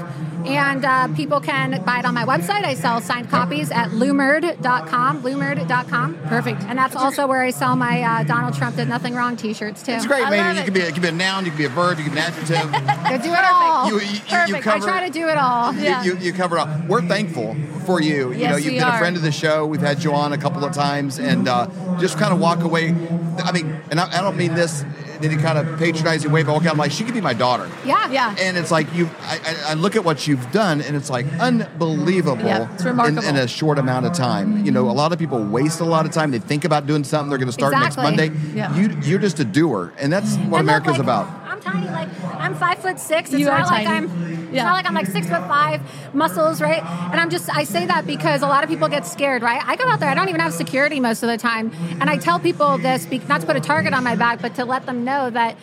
And 0.47 0.85
uh, 0.85 1.07
people 1.15 1.39
can 1.41 1.83
buy 1.83 1.99
it 1.99 2.05
on 2.05 2.13
my 2.13 2.23
website. 2.25 2.63
I 2.63 2.73
sell 2.73 3.01
signed 3.01 3.29
copies 3.29 3.69
at 3.71 3.89
loomered.com, 3.89 5.21
loomered.com. 5.21 6.15
Perfect. 6.27 6.61
And 6.63 6.77
that's 6.77 6.95
also 6.95 7.27
where 7.27 7.41
I 7.41 7.49
sell 7.49 7.75
my 7.75 8.01
uh, 8.01 8.23
Donald 8.23 8.53
Trump 8.55 8.75
did 8.77 8.87
nothing 8.87 9.13
wrong 9.13 9.35
t-shirts 9.35 9.83
too. 9.83 9.91
It's 9.93 10.07
great, 10.07 10.25
I 10.25 10.29
man. 10.29 10.55
love 10.55 10.65
You 10.65 10.71
can 10.71 10.73
be 10.73 10.81
a, 10.81 10.87
you 10.87 10.93
can 10.93 11.01
be 11.01 11.07
a 11.09 11.11
noun, 11.11 11.43
you 11.45 11.51
can 11.51 11.57
be 11.57 11.65
a 11.65 11.69
verb, 11.69 11.97
you 11.97 12.05
can 12.05 12.13
be 12.13 12.19
an 12.19 12.25
adjective. 12.33 12.73
I 12.87 13.17
do 13.17 13.31
it 13.33 13.39
all. 13.43 13.87
You- 13.89 13.99
you- 13.99 14.13
you 14.13 14.19
Perfect. 14.29 14.63
cover- 14.63 14.89
I 14.89 14.91
try 14.99 15.07
to 15.07 15.11
do 15.11 15.27
it 15.27 15.37
all. 15.37 15.73
Yeah. 15.73 16.03
You, 16.03 16.13
you, 16.15 16.19
you 16.27 16.33
cover 16.33 16.57
it 16.57 16.59
all. 16.61 16.81
We're 16.87 17.01
thankful 17.01 17.55
for 17.85 18.01
you. 18.01 18.31
You 18.31 18.39
Yes, 18.39 18.51
know, 18.51 18.57
you've 18.57 18.73
we 18.73 18.79
been 18.79 18.87
a 18.87 18.97
friend 18.97 19.15
of 19.17 19.21
the 19.23 19.31
show. 19.31 19.65
We've 19.65 19.81
had 19.81 20.03
you 20.03 20.13
on 20.13 20.31
a 20.33 20.37
couple 20.37 20.63
of 20.63 20.73
times, 20.73 21.19
and 21.19 21.47
uh, 21.47 21.67
just 21.99 22.17
kind 22.17 22.33
of 22.33 22.39
walk 22.39 22.61
away. 22.63 22.95
I 23.43 23.51
mean, 23.51 23.79
and 23.91 23.99
I, 23.99 24.19
I 24.19 24.21
don't 24.21 24.37
mean 24.37 24.53
this 24.53 24.83
in 25.19 25.31
any 25.31 25.41
kind 25.41 25.57
of 25.57 25.77
patronizing 25.79 26.31
way, 26.31 26.43
but 26.43 26.55
okay, 26.57 26.69
I'm 26.69 26.77
like, 26.77 26.91
she 26.91 27.03
could 27.03 27.13
be 27.13 27.21
my 27.21 27.33
daughter. 27.33 27.69
Yeah. 27.85 28.09
Yeah. 28.11 28.35
And 28.39 28.57
it's 28.57 28.71
like 28.71 28.91
you, 28.93 29.09
I, 29.21 29.39
I- 29.45 29.71
I 29.71 29.73
look 29.73 29.95
at 29.95 30.03
what 30.05 30.27
you've 30.27 30.51
done, 30.51 30.81
and 30.81 30.95
it's 30.95 31.09
like 31.09 31.25
unbelievable. 31.39 32.43
Yeah, 32.45 32.71
it's 32.73 32.83
in, 32.83 32.87
remarkable. 32.89 33.23
in 33.23 33.35
a 33.35 33.47
short 33.47 33.79
amount 33.79 34.05
of 34.05 34.13
time. 34.13 34.65
You 34.65 34.71
know, 34.71 34.89
a 34.89 34.91
lot 34.91 35.11
of 35.11 35.19
people 35.19 35.43
waste 35.43 35.79
a 35.81 35.85
lot 35.85 36.05
of 36.05 36.11
time. 36.11 36.31
They 36.31 36.39
think 36.39 36.63
about 36.65 36.85
doing 36.87 37.03
something. 37.03 37.29
They're 37.29 37.37
going 37.37 37.47
to 37.47 37.51
start 37.53 37.73
Exactly. 37.73 38.03
next 38.03 38.17
Monday. 38.33 38.55
Yeah. 38.55 38.75
You, 38.75 38.97
you're 39.03 39.19
just 39.19 39.39
a 39.39 39.45
doer, 39.45 39.93
and 39.97 40.11
that's 40.11 40.35
what 40.35 40.41
And 40.41 40.51
look, 40.51 40.59
America's 40.61 40.91
like, 40.93 40.99
about. 41.01 41.27
I'm 41.45 41.59
tiny, 41.61 41.87
like 41.87 42.09
I'm 42.35 42.55
five 42.55 42.77
foot 42.79 42.99
six. 42.99 43.31
It's 43.31 43.39
You 43.39 43.49
are 43.49 43.59
not 43.59 43.67
like 43.71 43.85
tiny. 43.85 44.07
I'm. 44.07 44.36
It's 44.55 44.63
not 44.63 44.73
like 44.73 44.87
I'm 44.87 44.93
like 44.93 45.07
six 45.07 45.27
foot 45.27 45.41
five, 45.47 45.81
muscles, 46.13 46.61
right? 46.61 46.83
And 47.11 47.19
I'm 47.19 47.29
just. 47.29 47.49
I 47.55 47.63
say 47.63 47.85
that 47.85 48.05
because 48.07 48.41
a 48.41 48.47
lot 48.47 48.63
of 48.63 48.69
people 48.69 48.87
get 48.87 49.05
scared, 49.05 49.41
right? 49.41 49.61
I 49.65 49.75
go 49.75 49.87
out 49.89 49.99
there. 49.99 50.09
I 50.09 50.15
don't 50.15 50.29
even 50.29 50.41
have 50.41 50.53
security 50.53 50.99
most 50.99 51.23
of 51.23 51.29
the 51.29 51.37
time, 51.37 51.71
and 51.99 52.09
I 52.09 52.17
tell 52.17 52.39
people 52.39 52.77
this, 52.77 53.07
not 53.27 53.41
to 53.41 53.47
put 53.47 53.55
a 53.55 53.59
target 53.59 53.93
on 53.93 54.03
my 54.03 54.15
back, 54.15 54.41
but 54.41 54.55
to 54.55 54.65
let 54.65 54.85
them 54.85 55.03
know 55.03 55.29
that. 55.29 55.57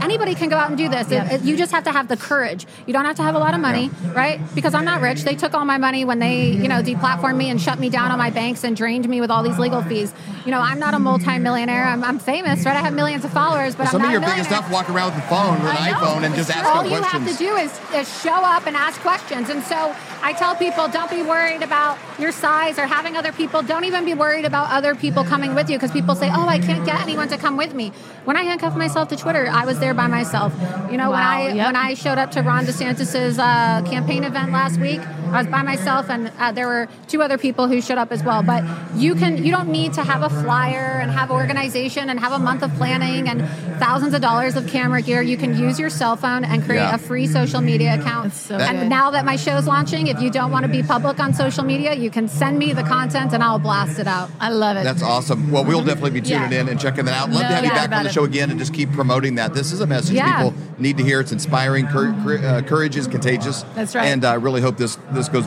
Anybody 0.00 0.34
can 0.34 0.48
go 0.48 0.56
out 0.56 0.68
and 0.68 0.76
do 0.78 0.88
this. 0.88 1.08
Yeah. 1.10 1.24
It- 1.24 1.32
it- 1.32 1.42
you 1.42 1.56
just 1.56 1.72
have 1.72 1.84
to 1.84 1.92
have 1.92 2.08
the 2.08 2.16
courage. 2.16 2.66
You 2.86 2.92
don't 2.92 3.04
have 3.04 3.16
to 3.16 3.22
have 3.22 3.34
a 3.34 3.38
lot 3.38 3.54
of 3.54 3.60
money, 3.60 3.90
right? 4.14 4.40
Because 4.54 4.74
I'm 4.74 4.84
not 4.84 5.00
rich. 5.00 5.22
They 5.24 5.34
took 5.34 5.54
all 5.54 5.64
my 5.64 5.78
money 5.78 6.04
when 6.04 6.18
they, 6.18 6.42
you 6.46 6.68
know, 6.68 6.82
deplatformed 6.82 7.36
me 7.36 7.50
and 7.50 7.60
shut 7.60 7.78
me 7.78 7.88
down 7.88 8.10
on 8.10 8.18
my 8.18 8.30
banks 8.30 8.64
and 8.64 8.76
drained 8.76 9.08
me 9.08 9.20
with 9.20 9.30
all 9.30 9.42
these 9.42 9.58
legal 9.58 9.82
fees. 9.82 10.12
You 10.44 10.50
know, 10.52 10.60
I'm 10.60 10.78
not 10.78 10.94
a 10.94 10.98
multimillionaire. 10.98 11.84
I'm, 11.84 12.04
I'm 12.04 12.18
famous, 12.18 12.64
right? 12.64 12.76
I 12.76 12.80
have 12.80 12.94
millions 12.94 13.24
of 13.24 13.32
followers, 13.32 13.74
but 13.74 13.88
Some 13.88 14.02
I'm 14.02 14.06
of 14.06 14.12
your 14.12 14.20
biggest 14.20 14.48
stuff 14.50 14.70
walk 14.70 14.88
around 14.90 15.14
with 15.14 15.24
a 15.24 15.28
phone, 15.28 15.62
with 15.62 15.70
an 15.70 15.76
iPhone, 15.76 16.22
and 16.24 16.34
just 16.34 16.50
ask 16.50 16.64
All 16.64 16.82
them 16.82 16.92
you 16.92 17.02
have 17.02 17.26
to 17.26 17.34
do 17.34 17.56
is, 17.56 17.72
is 17.94 18.20
show 18.22 18.34
up 18.34 18.66
and 18.66 18.76
ask 18.76 19.00
questions. 19.00 19.50
And 19.50 19.62
so 19.64 19.94
I 20.22 20.32
tell 20.32 20.54
people, 20.56 20.88
don't 20.88 21.10
be 21.10 21.22
worried 21.22 21.62
about 21.62 21.98
your 22.18 22.32
size 22.32 22.78
or 22.78 22.86
having 22.86 23.16
other 23.16 23.32
people. 23.32 23.62
Don't 23.62 23.84
even 23.84 24.04
be 24.04 24.14
worried 24.14 24.44
about 24.44 24.70
other 24.70 24.94
people 24.94 25.24
coming 25.24 25.54
with 25.54 25.68
you 25.70 25.76
because 25.76 25.90
people 25.92 26.14
say, 26.14 26.30
oh, 26.32 26.46
I 26.48 26.58
can't 26.58 26.84
get 26.84 27.00
anyone 27.00 27.28
to 27.28 27.38
come 27.38 27.56
with 27.56 27.74
me. 27.74 27.92
When 28.24 28.36
I 28.36 28.42
handcuffed 28.42 28.76
myself 28.76 29.08
to 29.08 29.16
Twitter, 29.16 29.48
I 29.50 29.64
was 29.64 29.75
there 29.78 29.94
by 29.94 30.06
myself. 30.06 30.52
You 30.90 30.96
know, 30.96 31.10
when 31.10 31.20
I 31.20 31.52
yep. 31.52 31.66
when 31.66 31.76
I 31.76 31.94
showed 31.94 32.18
up 32.18 32.30
to 32.32 32.42
Ron 32.42 32.64
DeSantis's 32.66 33.38
uh, 33.38 33.82
campaign 33.88 34.24
event 34.24 34.52
last 34.52 34.78
week, 34.80 35.00
I 35.00 35.38
was 35.38 35.46
by 35.46 35.62
myself, 35.62 36.08
and 36.08 36.30
uh, 36.38 36.52
there 36.52 36.66
were 36.68 36.88
two 37.08 37.22
other 37.22 37.38
people 37.38 37.68
who 37.68 37.80
showed 37.80 37.98
up 37.98 38.12
as 38.12 38.22
well. 38.22 38.42
But 38.42 38.64
you 38.94 39.14
can 39.14 39.44
you 39.44 39.50
don't 39.50 39.68
need 39.68 39.92
to 39.94 40.02
have 40.04 40.22
a 40.22 40.30
flyer 40.30 40.98
and 41.02 41.10
have 41.10 41.30
organization 41.30 42.08
and 42.10 42.20
have 42.20 42.32
a 42.32 42.38
month 42.38 42.62
of 42.62 42.72
planning 42.74 43.28
and 43.28 43.46
thousands 43.78 44.14
of 44.14 44.20
dollars 44.22 44.56
of 44.56 44.66
camera 44.68 45.02
gear. 45.02 45.22
You 45.22 45.36
can 45.36 45.56
use 45.58 45.78
your 45.78 45.90
cell 45.90 46.16
phone 46.16 46.44
and 46.44 46.62
create 46.64 46.80
Yeah. 46.80 46.94
a 46.94 46.98
free 46.98 47.26
social 47.26 47.60
media 47.60 47.94
account. 47.98 48.32
So 48.32 48.56
and 48.56 48.78
good. 48.80 48.88
now 48.88 49.10
that 49.10 49.24
my 49.24 49.36
show's 49.36 49.66
launching, 49.66 50.06
if 50.06 50.20
you 50.20 50.30
don't 50.30 50.50
want 50.50 50.64
to 50.64 50.70
be 50.70 50.82
public 50.82 51.18
on 51.20 51.34
social 51.34 51.64
media, 51.64 51.94
you 51.94 52.10
can 52.10 52.28
send 52.28 52.58
me 52.58 52.72
the 52.72 52.82
content 52.82 53.32
and 53.32 53.42
I'll 53.42 53.58
blast 53.58 53.98
it 53.98 54.06
out. 54.06 54.30
I 54.40 54.50
love 54.50 54.76
it. 54.76 54.84
That's 54.84 55.02
awesome. 55.02 55.50
Well, 55.50 55.64
we'll 55.64 55.84
definitely 55.84 56.12
be 56.12 56.20
tuning 56.20 56.52
Yeah. 56.52 56.60
in 56.60 56.68
and 56.68 56.78
checking 56.80 57.04
that 57.06 57.14
out. 57.14 57.30
Love 57.30 57.42
No 57.42 57.48
to 57.48 57.54
have 57.54 57.64
you 57.64 57.70
back 57.70 57.92
on 57.92 58.04
the 58.04 58.10
it. 58.10 58.12
show 58.12 58.24
again 58.24 58.50
and 58.50 58.58
just 58.58 58.72
keep 58.72 58.92
promoting 58.92 59.34
that. 59.36 59.54
This 59.54 59.65
is 59.72 59.80
a 59.80 59.86
message 59.86 60.14
Yeah. 60.16 60.44
people 60.50 60.54
need 60.78 60.96
to 60.98 61.04
hear. 61.04 61.20
It's 61.20 61.32
inspiring. 61.32 61.86
Cour- 61.86 62.14
cour- 62.22 62.38
uh, 62.44 62.62
courage 62.62 62.96
is 62.96 63.06
contagious. 63.06 63.64
That's 63.74 63.94
right. 63.94 64.06
And 64.06 64.24
I 64.24 64.34
really 64.34 64.60
hope 64.60 64.76
this 64.76 64.98
this 65.12 65.28
goes 65.28 65.44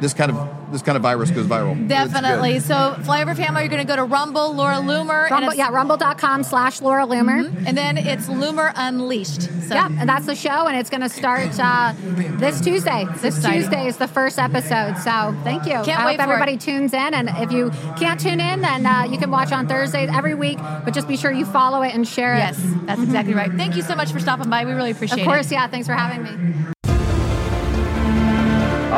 this 0.00 0.14
kind 0.14 0.30
of 0.30 0.48
this 0.72 0.82
kind 0.82 0.96
of 0.96 1.02
virus 1.02 1.30
goes 1.30 1.46
viral. 1.46 1.88
Definitely. 1.88 2.58
So, 2.58 2.74
Flyover 3.00 3.36
Family, 3.36 3.62
you're 3.62 3.68
going 3.68 3.86
to 3.86 3.86
go 3.86 3.94
to 3.94 4.04
Rumble, 4.04 4.54
Laura 4.54 4.76
Loomer. 4.76 5.30
Rumble, 5.30 5.50
it's- 5.50 5.56
yeah, 5.56 5.68
rumble.com 5.70 6.42
slash 6.42 6.80
Laura 6.82 7.06
Loomer. 7.06 7.46
And 7.66 7.78
then 7.78 7.96
it's 7.96 8.26
Loomer 8.26 8.72
Unleashed. 8.74 9.42
So, 9.42 9.74
Yeah, 9.74 9.88
and 9.98 10.08
that's 10.08 10.26
the 10.26 10.34
show, 10.34 10.66
and 10.66 10.76
it's 10.76 10.90
going 10.90 11.02
to 11.02 11.08
start 11.08 11.50
uh, 11.60 11.92
this 12.38 12.60
Tuesday. 12.60 13.06
This 13.20 13.36
exciting. 13.36 13.60
Tuesday 13.62 13.86
is 13.86 13.98
the 13.98 14.08
first 14.08 14.38
episode, 14.38 14.96
so 14.98 15.34
thank 15.44 15.64
you. 15.64 15.74
Can't 15.84 16.00
I 16.00 16.06
wait 16.06 16.20
hope 16.20 16.28
everybody 16.28 16.54
it. 16.54 16.60
tunes 16.60 16.92
in, 16.92 17.14
and 17.14 17.28
if 17.36 17.52
you 17.52 17.70
can't 17.96 18.18
tune 18.18 18.40
in, 18.40 18.60
then 18.62 18.84
uh, 18.86 19.04
you 19.04 19.18
can 19.18 19.30
watch 19.30 19.52
on 19.52 19.68
Thursdays 19.68 20.10
every 20.12 20.34
week, 20.34 20.58
but 20.84 20.92
just 20.92 21.06
be 21.06 21.16
sure 21.16 21.30
you 21.30 21.46
follow 21.46 21.82
it 21.82 21.94
and 21.94 22.06
share 22.06 22.34
yes, 22.34 22.58
it. 22.58 22.64
Yes, 22.64 22.76
that's 22.86 23.02
exactly 23.02 23.34
right. 23.34 23.52
Thank 23.52 23.76
you 23.76 23.82
so 23.82 23.94
much 23.94 24.10
for 24.12 24.18
stopping 24.18 24.50
by. 24.50 24.64
We 24.64 24.72
really 24.72 24.90
appreciate 24.90 25.18
it. 25.18 25.22
Of 25.22 25.26
course, 25.28 25.46
it. 25.46 25.52
yeah, 25.52 25.68
thanks 25.68 25.86
for 25.86 25.94
having 25.94 26.24
me. 26.24 26.64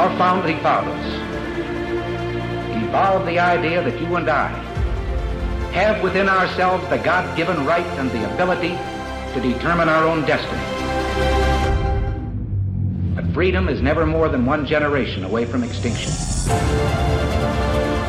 Our 0.07 0.19
founding 0.19 0.61
fathers, 0.61 1.05
evolved 2.81 3.27
the 3.27 3.41
idea 3.41 3.83
that 3.83 4.01
you 4.01 4.15
and 4.15 4.29
I 4.29 4.51
have 5.73 6.01
within 6.01 6.29
ourselves 6.29 6.89
the 6.91 6.99
God 6.99 7.37
given 7.37 7.67
right 7.67 7.85
and 7.99 8.09
the 8.13 8.33
ability 8.33 8.69
to 9.35 9.41
determine 9.41 9.89
our 9.89 10.05
own 10.05 10.25
destiny. 10.25 10.63
But 13.17 13.27
freedom 13.35 13.69
is 13.69 13.83
never 13.83 14.07
more 14.07 14.29
than 14.29 14.47
one 14.47 14.65
generation 14.65 15.25
away 15.25 15.45
from 15.45 15.65
extinction. 15.65 16.13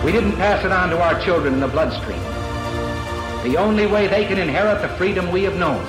We 0.06 0.12
didn't 0.12 0.34
pass 0.34 0.64
it 0.64 0.72
on 0.72 0.92
to 0.92 1.02
our 1.02 1.20
children 1.26 1.56
in 1.56 1.60
the 1.60 1.68
bloodstream. 1.68 2.22
The 3.42 3.58
only 3.58 3.88
way 3.88 4.06
they 4.06 4.26
can 4.26 4.38
inherit 4.38 4.84
the 4.84 4.96
freedom 4.98 5.32
we 5.32 5.42
have 5.46 5.56
known 5.56 5.82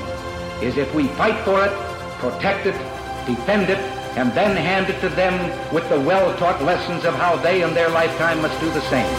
is 0.63 0.79
if 0.79 0.95
we 0.95 1.09
fight 1.19 1.39
for 1.45 1.63
it, 1.63 1.73
protect 2.19 2.65
it, 2.65 2.79
defend 3.27 3.69
it, 3.69 3.98
and 4.19 4.33
then 4.33 4.57
hand 4.57 4.91
it 4.91 5.01
to 5.01 5.09
them 5.11 5.33
with 5.73 5.89
the 5.89 6.01
well-taught 6.01 6.61
lessons 6.63 7.05
of 7.05 7.15
how 7.15 7.37
they 7.37 7.63
in 7.63 7.73
their 7.73 7.89
lifetime 7.89 8.43
must 8.43 8.59
do 8.59 8.69
the 8.71 8.81
same. 8.91 9.15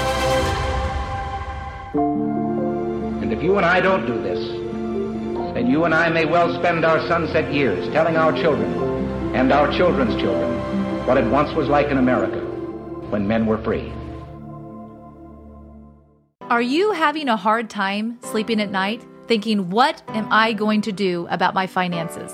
And 3.24 3.32
if 3.32 3.42
you 3.42 3.56
and 3.56 3.66
I 3.66 3.80
don't 3.80 4.06
do 4.06 4.22
this, 4.22 4.46
then 5.54 5.68
you 5.68 5.86
and 5.86 5.96
I 5.96 6.10
may 6.10 6.26
well 6.26 6.54
spend 6.60 6.84
our 6.84 7.00
sunset 7.08 7.54
years 7.54 7.88
telling 7.94 8.18
our 8.18 8.34
children 8.34 8.74
and 9.34 9.54
our 9.54 9.72
children's 9.72 10.20
children 10.22 10.60
what 11.08 11.18
it 11.18 11.26
once 11.32 11.56
was 11.56 11.70
like 11.70 11.88
in 11.88 11.98
America 11.98 12.42
when 13.10 13.26
men 13.26 13.46
were 13.46 13.58
free. 13.60 13.94
Are 16.50 16.62
you 16.62 16.92
having 16.92 17.30
a 17.30 17.38
hard 17.38 17.70
time 17.70 18.20
sleeping 18.22 18.60
at 18.60 18.70
night, 18.70 19.06
thinking, 19.28 19.70
what 19.70 20.04
am 20.10 20.28
I 20.30 20.52
going 20.52 20.82
to 20.82 20.92
do 20.92 21.26
about 21.30 21.54
my 21.54 21.68
finances? 21.68 22.34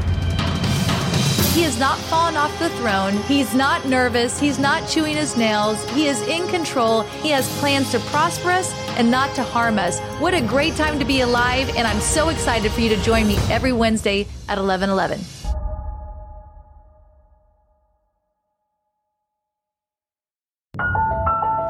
He 1.53 1.63
has 1.63 1.77
not 1.77 1.97
fallen 1.97 2.37
off 2.37 2.57
the 2.59 2.69
throne. 2.69 3.17
He's 3.23 3.53
not 3.53 3.85
nervous. 3.85 4.39
He's 4.39 4.57
not 4.57 4.87
chewing 4.87 5.17
his 5.17 5.35
nails. 5.35 5.83
He 5.89 6.07
is 6.07 6.21
in 6.21 6.47
control. 6.47 7.01
He 7.01 7.29
has 7.31 7.45
plans 7.59 7.91
to 7.91 7.99
prosper 7.99 8.51
us 8.51 8.71
and 8.97 9.11
not 9.11 9.35
to 9.35 9.43
harm 9.43 9.77
us. 9.77 9.99
What 10.21 10.33
a 10.33 10.39
great 10.39 10.77
time 10.77 10.97
to 10.97 11.03
be 11.03 11.19
alive, 11.19 11.67
and 11.75 11.85
I'm 11.85 11.99
so 11.99 12.29
excited 12.29 12.71
for 12.71 12.79
you 12.79 12.87
to 12.95 13.03
join 13.03 13.27
me 13.27 13.35
every 13.49 13.73
Wednesday 13.73 14.27
at 14.47 14.57
11:11. 14.59 15.19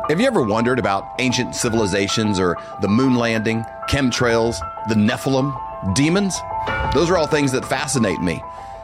Have 0.10 0.22
you 0.22 0.28
ever 0.28 0.44
wondered 0.44 0.78
about 0.78 1.16
ancient 1.18 1.56
civilizations 1.56 2.40
or 2.40 2.56
the 2.82 2.88
moon 2.88 3.16
landing, 3.16 3.66
chemtrails, 3.90 4.60
the 4.90 4.96
Nephilim, 4.96 5.56
demons? 5.96 6.40
Those 6.94 7.10
are 7.10 7.18
all 7.18 7.26
things 7.26 7.52
that 7.54 7.66
fascinate 7.66 8.22
me. 8.22 8.44